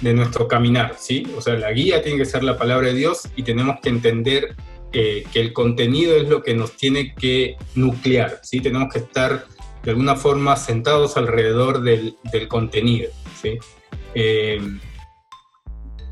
de 0.00 0.14
nuestro 0.14 0.48
caminar, 0.48 0.96
¿sí? 0.98 1.26
O 1.36 1.40
sea, 1.40 1.54
la 1.54 1.72
guía 1.72 2.02
tiene 2.02 2.18
que 2.18 2.24
ser 2.24 2.44
la 2.44 2.58
palabra 2.58 2.88
de 2.88 2.94
Dios 2.94 3.28
y 3.36 3.42
tenemos 3.42 3.76
que 3.82 3.88
entender 3.88 4.56
eh, 4.92 5.24
que 5.32 5.40
el 5.40 5.52
contenido 5.52 6.16
es 6.16 6.28
lo 6.28 6.42
que 6.42 6.54
nos 6.54 6.76
tiene 6.76 7.14
que 7.14 7.56
nuclear, 7.74 8.40
¿sí? 8.42 8.60
Tenemos 8.60 8.92
que 8.92 9.00
estar 9.00 9.46
de 9.82 9.90
alguna 9.90 10.16
forma 10.16 10.56
sentados 10.56 11.16
alrededor 11.16 11.82
del, 11.82 12.16
del 12.32 12.48
contenido, 12.48 13.10
¿sí? 13.40 13.58
Eh, 14.14 14.60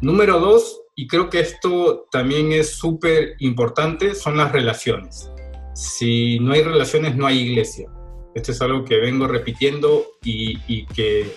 número 0.01 0.41
dos, 0.41 0.81
y 0.95 1.07
creo 1.07 1.31
que 1.31 1.41
esto 1.41 2.07
también 2.11 2.53
es 2.53 2.77
súper 2.77 3.37
importante, 3.39 4.15
son 4.15 4.37
las 4.37 4.53
relaciones. 4.53 5.31
Si 5.75 6.39
no 6.41 6.53
hay 6.53 6.63
relaciones, 6.63 7.17
no 7.17 7.27
hay 7.27 7.39
iglesia. 7.39 7.89
Esto 8.35 8.53
es 8.53 8.63
algo 8.63 8.85
que 8.85 8.97
vengo 8.97 9.27
repitiendo 9.27 10.13
y, 10.25 10.87
que 10.87 11.35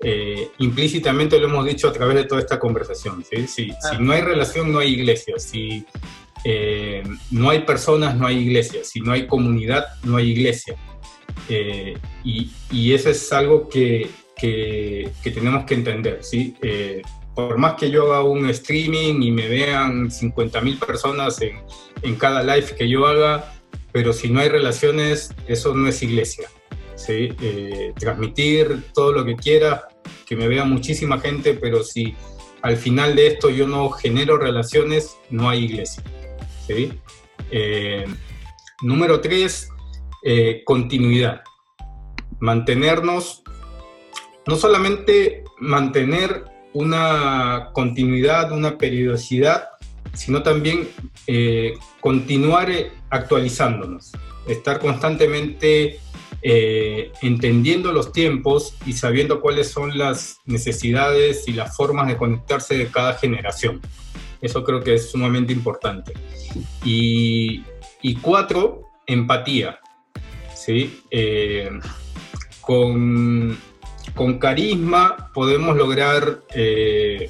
eh, 0.00 0.48
implícitamente 0.58 1.38
lo 1.38 1.48
hemos 1.48 1.64
dicho 1.66 1.88
a 1.88 1.92
través 1.92 2.16
de 2.16 2.24
toda 2.24 2.40
esta 2.40 2.58
conversación. 2.58 3.24
Si, 3.24 3.72
no 4.00 4.12
hay 4.12 4.22
relación, 4.22 4.72
no 4.72 4.78
hay 4.78 4.94
iglesia. 4.94 5.38
Si 5.38 5.84
eh, 6.44 7.02
no 7.30 7.50
hay 7.50 7.60
personas, 7.60 8.16
no 8.16 8.26
hay 8.26 8.38
iglesia. 8.38 8.84
Si 8.84 9.00
no 9.00 9.12
hay 9.12 9.26
comunidad, 9.26 9.86
no 10.04 10.16
hay 10.16 10.30
iglesia. 10.30 10.76
Eh, 11.48 11.96
y, 12.24 12.92
eso 12.92 13.10
es 13.10 13.32
algo 13.32 13.68
que, 13.68 14.08
tenemos 15.22 15.64
que 15.64 15.74
entender. 15.74 16.18
¿sí? 16.22 16.54
por 17.34 17.58
más 17.58 17.74
que 17.74 17.90
yo 17.90 18.14
haga 18.14 18.24
un 18.24 18.48
streaming 18.48 19.20
y 19.20 19.30
me 19.30 19.46
vean 19.46 20.08
50.000 20.08 20.78
personas 20.78 21.42
en, 21.42 21.58
en 22.02 22.16
cada 22.16 22.42
live 22.42 22.74
que 22.76 22.88
yo 22.88 23.06
haga, 23.06 23.55
pero 23.96 24.12
si 24.12 24.28
no 24.28 24.40
hay 24.40 24.50
relaciones, 24.50 25.30
eso 25.48 25.74
no 25.74 25.88
es 25.88 26.02
iglesia. 26.02 26.50
¿sí? 26.96 27.32
Eh, 27.40 27.94
transmitir 27.98 28.92
todo 28.92 29.10
lo 29.10 29.24
que 29.24 29.36
quiera, 29.36 29.88
que 30.26 30.36
me 30.36 30.48
vea 30.48 30.64
muchísima 30.64 31.18
gente, 31.18 31.54
pero 31.54 31.82
si 31.82 32.14
al 32.60 32.76
final 32.76 33.16
de 33.16 33.28
esto 33.28 33.48
yo 33.48 33.66
no 33.66 33.88
genero 33.88 34.36
relaciones, 34.36 35.16
no 35.30 35.48
hay 35.48 35.64
iglesia. 35.64 36.02
¿sí? 36.66 36.92
Eh, 37.50 38.04
número 38.82 39.22
tres, 39.22 39.70
eh, 40.22 40.60
continuidad. 40.66 41.40
Mantenernos, 42.38 43.44
no 44.46 44.56
solamente 44.56 45.42
mantener 45.58 46.44
una 46.74 47.70
continuidad, 47.72 48.52
una 48.52 48.76
periodicidad, 48.76 49.70
sino 50.14 50.42
también 50.42 50.88
continuar 52.00 52.70
actualizándonos, 53.10 54.12
estar 54.46 54.78
constantemente 54.78 56.00
eh, 56.48 57.10
entendiendo 57.22 57.90
los 57.92 58.12
tiempos 58.12 58.76
y 58.86 58.92
sabiendo 58.92 59.40
cuáles 59.40 59.68
son 59.68 59.98
las 59.98 60.38
necesidades 60.44 61.48
y 61.48 61.52
las 61.52 61.76
formas 61.76 62.06
de 62.06 62.16
conectarse 62.16 62.76
de 62.76 62.86
cada 62.86 63.14
generación. 63.14 63.80
Eso 64.40 64.62
creo 64.62 64.80
que 64.80 64.94
es 64.94 65.10
sumamente 65.10 65.52
importante. 65.52 66.12
Y, 66.84 67.64
cuatro, 68.22 68.82
empatía. 69.08 69.80
¿sí? 70.54 71.00
Eh, 71.10 71.70
con, 72.60 73.58
con, 74.14 74.38
carisma 74.38 75.32
podemos 75.34 75.76
lograr 75.76 76.42
eh, 76.54 77.28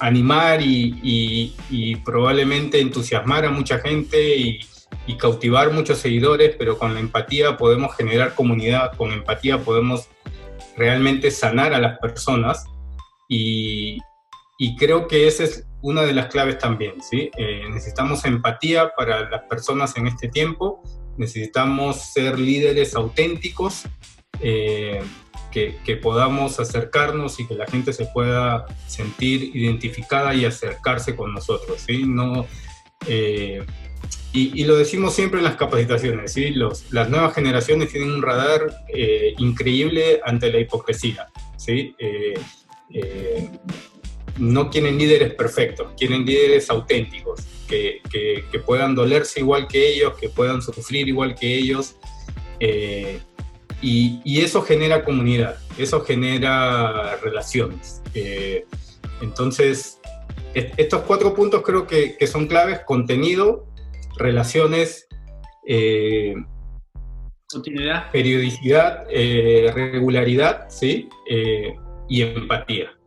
animar 0.00 0.60
y, 0.62 1.96
probablemente 2.04 2.80
entusiasmar 2.80 3.44
a 3.44 3.50
mucha 3.50 3.78
gente 3.78 4.36
y, 4.36 4.60
cautivar 5.18 5.72
muchos 5.72 5.98
seguidores, 5.98 6.54
pero 6.58 6.78
con 6.78 6.92
la 6.92 7.00
empatía 7.00 7.56
podemos 7.56 7.96
generar 7.96 8.34
comunidad, 8.34 8.94
con 8.94 9.10
empatía 9.10 9.58
podemos 9.58 10.06
realmente 10.76 11.30
sanar 11.30 11.72
a 11.72 11.78
las 11.78 11.98
personas 11.98 12.64
y, 13.28 13.98
creo 14.78 15.08
que 15.08 15.26
esa 15.26 15.44
es 15.44 15.66
una 15.80 16.02
de 16.02 16.12
las 16.12 16.26
claves 16.26 16.58
también. 16.58 16.94
Eh, 17.12 17.62
necesitamos 17.70 18.24
empatía 18.24 18.92
para 18.96 19.30
las 19.30 19.42
personas 19.42 19.96
en 19.96 20.08
este 20.08 20.28
tiempo, 20.28 20.82
necesitamos 21.16 22.12
ser 22.12 22.38
líderes 22.38 22.94
auténticos. 22.94 23.84
Eh, 24.40 25.00
que, 25.50 25.96
podamos 26.02 26.60
acercarnos 26.60 27.40
y 27.40 27.46
que 27.46 27.54
la 27.54 27.66
gente 27.66 27.92
se 27.92 28.06
pueda 28.06 28.66
sentir 28.86 29.54
identificada 29.54 30.34
y 30.34 30.44
acercarse 30.44 31.16
con 31.16 31.32
nosotros, 31.32 31.82
¿sí? 31.86 32.04
No, 32.06 32.46
eh, 33.06 33.64
y, 34.32 34.64
lo 34.64 34.76
decimos 34.76 35.14
siempre 35.14 35.38
en 35.38 35.44
las 35.44 35.56
capacitaciones, 35.56 36.32
¿sí? 36.32 36.50
Los, 36.50 36.92
las 36.92 37.08
nuevas 37.08 37.34
generaciones 37.34 37.90
tienen 37.90 38.12
un 38.12 38.22
radar 38.22 38.84
eh, 38.88 39.34
increíble 39.38 40.20
ante 40.24 40.52
la 40.52 40.60
hipocresía, 40.60 41.28
¿sí? 41.56 41.94
Eh, 41.98 42.34
no 44.38 44.70
quieren 44.70 44.98
líderes 44.98 45.34
perfectos, 45.34 45.88
quieren 45.96 46.24
líderes 46.24 46.70
auténticos, 46.70 47.40
que, 47.66 48.00
que, 48.10 48.44
que, 48.50 48.58
puedan 48.60 48.94
dolerse 48.94 49.40
igual 49.40 49.66
que 49.66 49.88
ellos, 49.88 50.14
que 50.18 50.28
puedan 50.28 50.62
sufrir 50.62 51.08
igual 51.08 51.34
que 51.34 51.54
ellos, 51.54 51.96
y, 53.80 54.40
eso 54.40 54.62
genera 54.62 55.04
comunidad, 55.04 55.56
eso 55.78 56.00
genera 56.00 57.16
relaciones. 57.16 58.02
Eh, 58.14 58.66
entonces, 59.20 60.00
estos 60.54 61.02
cuatro 61.02 61.34
puntos 61.34 61.62
creo 61.62 61.86
que, 61.86 62.16
son 62.26 62.46
claves, 62.46 62.80
contenido, 62.80 63.66
relaciones, 64.16 65.06
eh, 65.66 66.34
continuidad, 67.50 68.10
periodicidad, 68.10 69.06
eh, 69.10 69.70
regularidad, 69.74 70.68
¿sí? 70.68 71.08
y 72.08 72.22
empatía. 72.22 72.97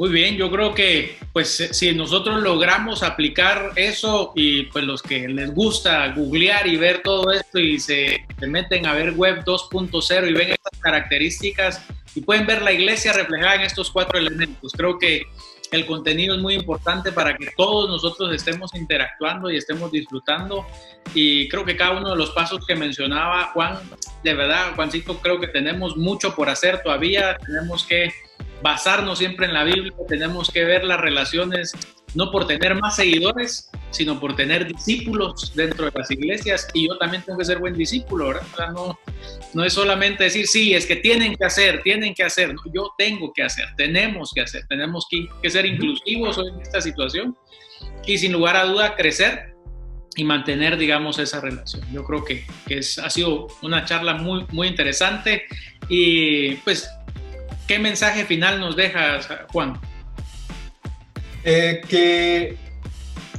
Muy 0.00 0.08
bien, 0.08 0.38
yo 0.38 0.50
creo 0.50 0.74
que 0.74 1.18
pues 1.34 1.68
si 1.72 1.92
nosotros 1.92 2.40
logramos 2.40 3.02
aplicar 3.02 3.72
eso 3.76 4.32
y 4.34 4.62
pues 4.62 4.82
los 4.86 5.02
que 5.02 5.28
les 5.28 5.52
gusta 5.52 6.08
googlear 6.14 6.66
y 6.66 6.78
ver 6.78 7.02
todo 7.02 7.30
esto 7.30 7.58
y 7.58 7.78
se, 7.78 8.26
meten 8.40 8.86
a 8.86 8.94
ver 8.94 9.12
web 9.12 9.44
2.0 9.44 10.30
y 10.30 10.32
ven 10.32 10.52
estas 10.52 10.80
características 10.80 11.84
y 12.14 12.22
pueden 12.22 12.46
ver 12.46 12.62
la 12.62 12.72
iglesia 12.72 13.12
reflejada 13.12 13.56
en 13.56 13.60
estos 13.60 13.90
cuatro 13.90 14.18
elementos. 14.18 14.72
Creo 14.72 14.98
que 14.98 15.24
el 15.70 15.84
contenido 15.84 16.34
es 16.34 16.40
muy 16.40 16.54
importante 16.54 17.12
para 17.12 17.36
que 17.36 17.48
todos 17.54 17.90
nosotros 17.90 18.34
estemos 18.34 18.74
interactuando 18.74 19.50
y 19.50 19.58
estemos 19.58 19.92
disfrutando. 19.92 20.64
Y 21.12 21.46
creo 21.50 21.66
que 21.66 21.76
cada 21.76 21.98
uno 21.98 22.08
de 22.12 22.16
los 22.16 22.30
pasos 22.30 22.64
que 22.66 22.74
mencionaba 22.74 23.50
Juan, 23.52 23.78
de 24.24 24.32
verdad, 24.32 24.74
Juancito, 24.76 25.18
creo 25.18 25.38
que 25.38 25.48
tenemos 25.48 25.98
mucho 25.98 26.34
por 26.34 26.48
hacer 26.48 26.82
todavía. 26.82 27.36
Tenemos 27.36 27.84
que 27.84 28.10
basarnos 28.62 29.18
siempre 29.18 29.46
en 29.46 29.54
la 29.54 29.64
Biblia, 29.64 29.92
tenemos 30.08 30.50
que 30.50 30.64
ver 30.64 30.84
las 30.84 31.00
relaciones 31.00 31.74
no 32.14 32.30
por 32.30 32.46
tener 32.46 32.74
más 32.74 32.96
seguidores, 32.96 33.70
sino 33.90 34.18
por 34.18 34.34
tener 34.34 34.66
discípulos 34.66 35.52
dentro 35.54 35.86
de 35.86 35.92
las 35.94 36.10
iglesias 36.10 36.68
y 36.74 36.88
yo 36.88 36.98
también 36.98 37.22
tengo 37.22 37.38
que 37.38 37.44
ser 37.44 37.58
buen 37.58 37.74
discípulo, 37.74 38.28
¿verdad? 38.28 38.72
no, 38.72 38.98
no 39.54 39.64
es 39.64 39.72
solamente 39.72 40.24
decir, 40.24 40.46
sí, 40.46 40.74
es 40.74 40.86
que 40.86 40.96
tienen 40.96 41.36
que 41.36 41.44
hacer, 41.44 41.82
tienen 41.82 42.14
que 42.14 42.24
hacer, 42.24 42.54
yo 42.74 42.92
tengo 42.98 43.32
que 43.32 43.42
hacer, 43.42 43.66
tenemos 43.76 44.32
que 44.34 44.40
hacer, 44.40 44.66
tenemos 44.68 45.06
que, 45.10 45.26
que 45.42 45.50
ser 45.50 45.66
inclusivos 45.66 46.38
en 46.38 46.60
esta 46.60 46.80
situación 46.80 47.36
y 48.04 48.18
sin 48.18 48.32
lugar 48.32 48.56
a 48.56 48.64
duda 48.64 48.96
crecer 48.96 49.54
y 50.16 50.24
mantener, 50.24 50.76
digamos, 50.76 51.18
esa 51.18 51.40
relación. 51.40 51.82
Yo 51.92 52.04
creo 52.04 52.24
que, 52.24 52.44
que 52.66 52.78
es, 52.78 52.98
ha 52.98 53.08
sido 53.10 53.46
una 53.62 53.84
charla 53.84 54.14
muy, 54.14 54.44
muy 54.50 54.66
interesante 54.66 55.44
y 55.88 56.54
pues 56.56 56.90
¿Qué 57.70 57.78
mensaje 57.78 58.24
final 58.24 58.58
nos 58.58 58.74
dejas, 58.74 59.28
Juan? 59.52 59.80
Eh, 61.44 61.80
que 61.88 62.56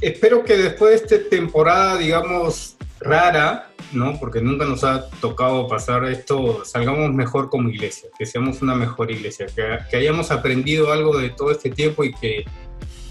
espero 0.00 0.42
que 0.42 0.56
después 0.56 1.02
de 1.02 1.16
esta 1.16 1.28
temporada, 1.28 1.98
digamos, 1.98 2.78
rara, 2.98 3.68
¿no? 3.92 4.18
Porque 4.18 4.40
nunca 4.40 4.64
nos 4.64 4.84
ha 4.84 5.10
tocado 5.20 5.68
pasar 5.68 6.06
esto, 6.06 6.64
salgamos 6.64 7.12
mejor 7.12 7.50
como 7.50 7.68
iglesia, 7.68 8.08
que 8.18 8.24
seamos 8.24 8.62
una 8.62 8.74
mejor 8.74 9.10
iglesia, 9.10 9.44
que, 9.54 9.94
hayamos 9.94 10.30
aprendido 10.30 10.90
algo 10.90 11.18
de 11.18 11.28
todo 11.28 11.50
este 11.50 11.68
tiempo 11.68 12.02
y 12.02 12.14
que, 12.14 12.46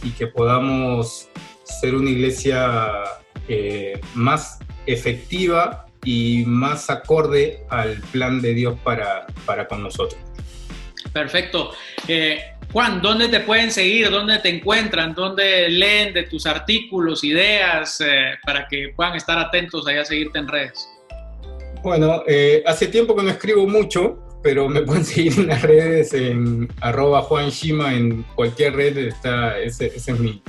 y 0.02 0.10
que 0.14 0.26
podamos 0.26 1.30
ser 1.66 1.94
una 1.94 2.10
iglesia 2.10 3.04
eh, 3.48 4.02
más 4.16 4.58
efectiva 4.88 5.86
y 6.04 6.46
más 6.48 6.90
acorde 6.90 7.64
al 7.70 7.98
plan 8.12 8.42
de 8.42 8.56
Dios 8.56 8.76
para, 8.84 9.28
para 9.46 9.68
con 9.68 9.84
nosotros. 9.84 10.20
Perfecto. 11.13 11.71
Eh, 12.08 12.39
Juan, 12.71 13.02
¿dónde 13.02 13.28
te 13.28 13.41
pueden 13.41 13.71
seguir? 13.71 14.10
¿Dónde 14.10 14.39
te 14.39 14.50
encuentran? 14.50 15.13
¿Dónde 15.13 15.69
leen 15.69 16.13
de 16.13 16.24
tus 16.24 16.45
artículos, 16.45 17.24
ideas, 17.24 18.00
eh, 18.02 18.38
para 18.45 18.67
que 18.67 18.93
puedan 18.95 19.15
estar 19.15 19.38
atentos 19.38 19.86
allá 19.88 20.02
a 20.02 20.06
seguirte 20.06 20.39
en 20.39 20.47
redes? 20.47 20.88
Bueno, 21.84 22.24
eh, 22.28 22.63
hace 22.65 22.88
tiempo 22.88 23.15
que 23.15 23.24
no 23.24 23.30
escribo 23.30 23.67
mucho, 23.67 24.19
pero 24.41 24.69
me 24.69 24.82
pueden 24.84 25.04
seguir 25.04 25.34
en 25.38 25.47
las 25.47 25.62
redes 25.62 26.13
en 26.13 26.69
arroba 26.80 27.21
Juan 27.24 27.50
Shima, 27.50 27.93
en 27.93 28.24
cualquier 28.36 28.76
red, 28.76 28.97
está, 28.97 29.60
ese, 29.60 29.88
es 29.88 30.08
mi, 30.19 30.41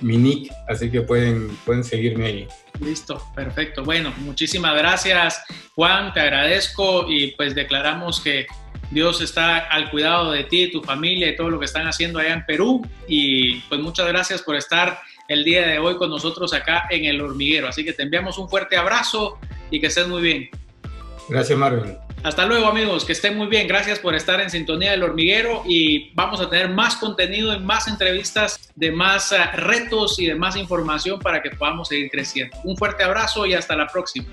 mi 0.00 0.16
nick, 0.16 0.52
así 0.68 0.90
que 0.90 1.00
pueden, 1.00 1.48
pueden 1.64 1.82
seguirme 1.82 2.26
ahí. 2.26 2.48
Listo, 2.80 3.20
perfecto. 3.34 3.84
Bueno, 3.84 4.12
muchísimas 4.18 4.76
gracias 4.76 5.42
Juan, 5.74 6.12
te 6.12 6.20
agradezco 6.20 7.06
y 7.08 7.32
pues 7.32 7.54
declaramos 7.54 8.20
que 8.20 8.46
Dios 8.92 9.22
está 9.22 9.58
al 9.58 9.90
cuidado 9.90 10.32
de 10.32 10.44
ti, 10.44 10.70
tu 10.70 10.82
familia 10.82 11.28
y 11.28 11.36
todo 11.36 11.48
lo 11.48 11.58
que 11.58 11.64
están 11.64 11.86
haciendo 11.86 12.18
allá 12.18 12.34
en 12.34 12.44
Perú. 12.44 12.86
Y 13.08 13.60
pues 13.60 13.80
muchas 13.80 14.06
gracias 14.06 14.42
por 14.42 14.54
estar 14.54 15.00
el 15.28 15.44
día 15.44 15.66
de 15.66 15.78
hoy 15.78 15.96
con 15.96 16.10
nosotros 16.10 16.52
acá 16.52 16.86
en 16.90 17.06
el 17.06 17.20
hormiguero. 17.20 17.68
Así 17.68 17.84
que 17.84 17.94
te 17.94 18.02
enviamos 18.02 18.36
un 18.36 18.50
fuerte 18.50 18.76
abrazo 18.76 19.38
y 19.70 19.80
que 19.80 19.86
estés 19.86 20.06
muy 20.06 20.20
bien. 20.20 20.50
Gracias, 21.28 21.58
Marvin. 21.58 21.96
Hasta 22.22 22.44
luego, 22.46 22.66
amigos. 22.66 23.04
Que 23.04 23.12
estén 23.12 23.36
muy 23.36 23.46
bien. 23.46 23.66
Gracias 23.66 23.98
por 23.98 24.14
estar 24.14 24.40
en 24.40 24.50
sintonía 24.50 24.90
del 24.90 25.02
hormiguero 25.02 25.62
y 25.66 26.12
vamos 26.14 26.40
a 26.40 26.50
tener 26.50 26.68
más 26.68 26.96
contenido 26.96 27.54
y 27.54 27.58
más 27.58 27.88
entrevistas 27.88 28.70
de 28.76 28.92
más 28.92 29.32
eh, 29.32 29.38
retos 29.54 30.18
y 30.18 30.26
de 30.26 30.34
más 30.34 30.54
información 30.56 31.18
para 31.18 31.42
que 31.42 31.50
podamos 31.50 31.88
seguir 31.88 32.10
creciendo. 32.10 32.56
Un 32.64 32.76
fuerte 32.76 33.02
abrazo 33.02 33.46
y 33.46 33.54
hasta 33.54 33.74
la 33.74 33.86
próxima. 33.86 34.26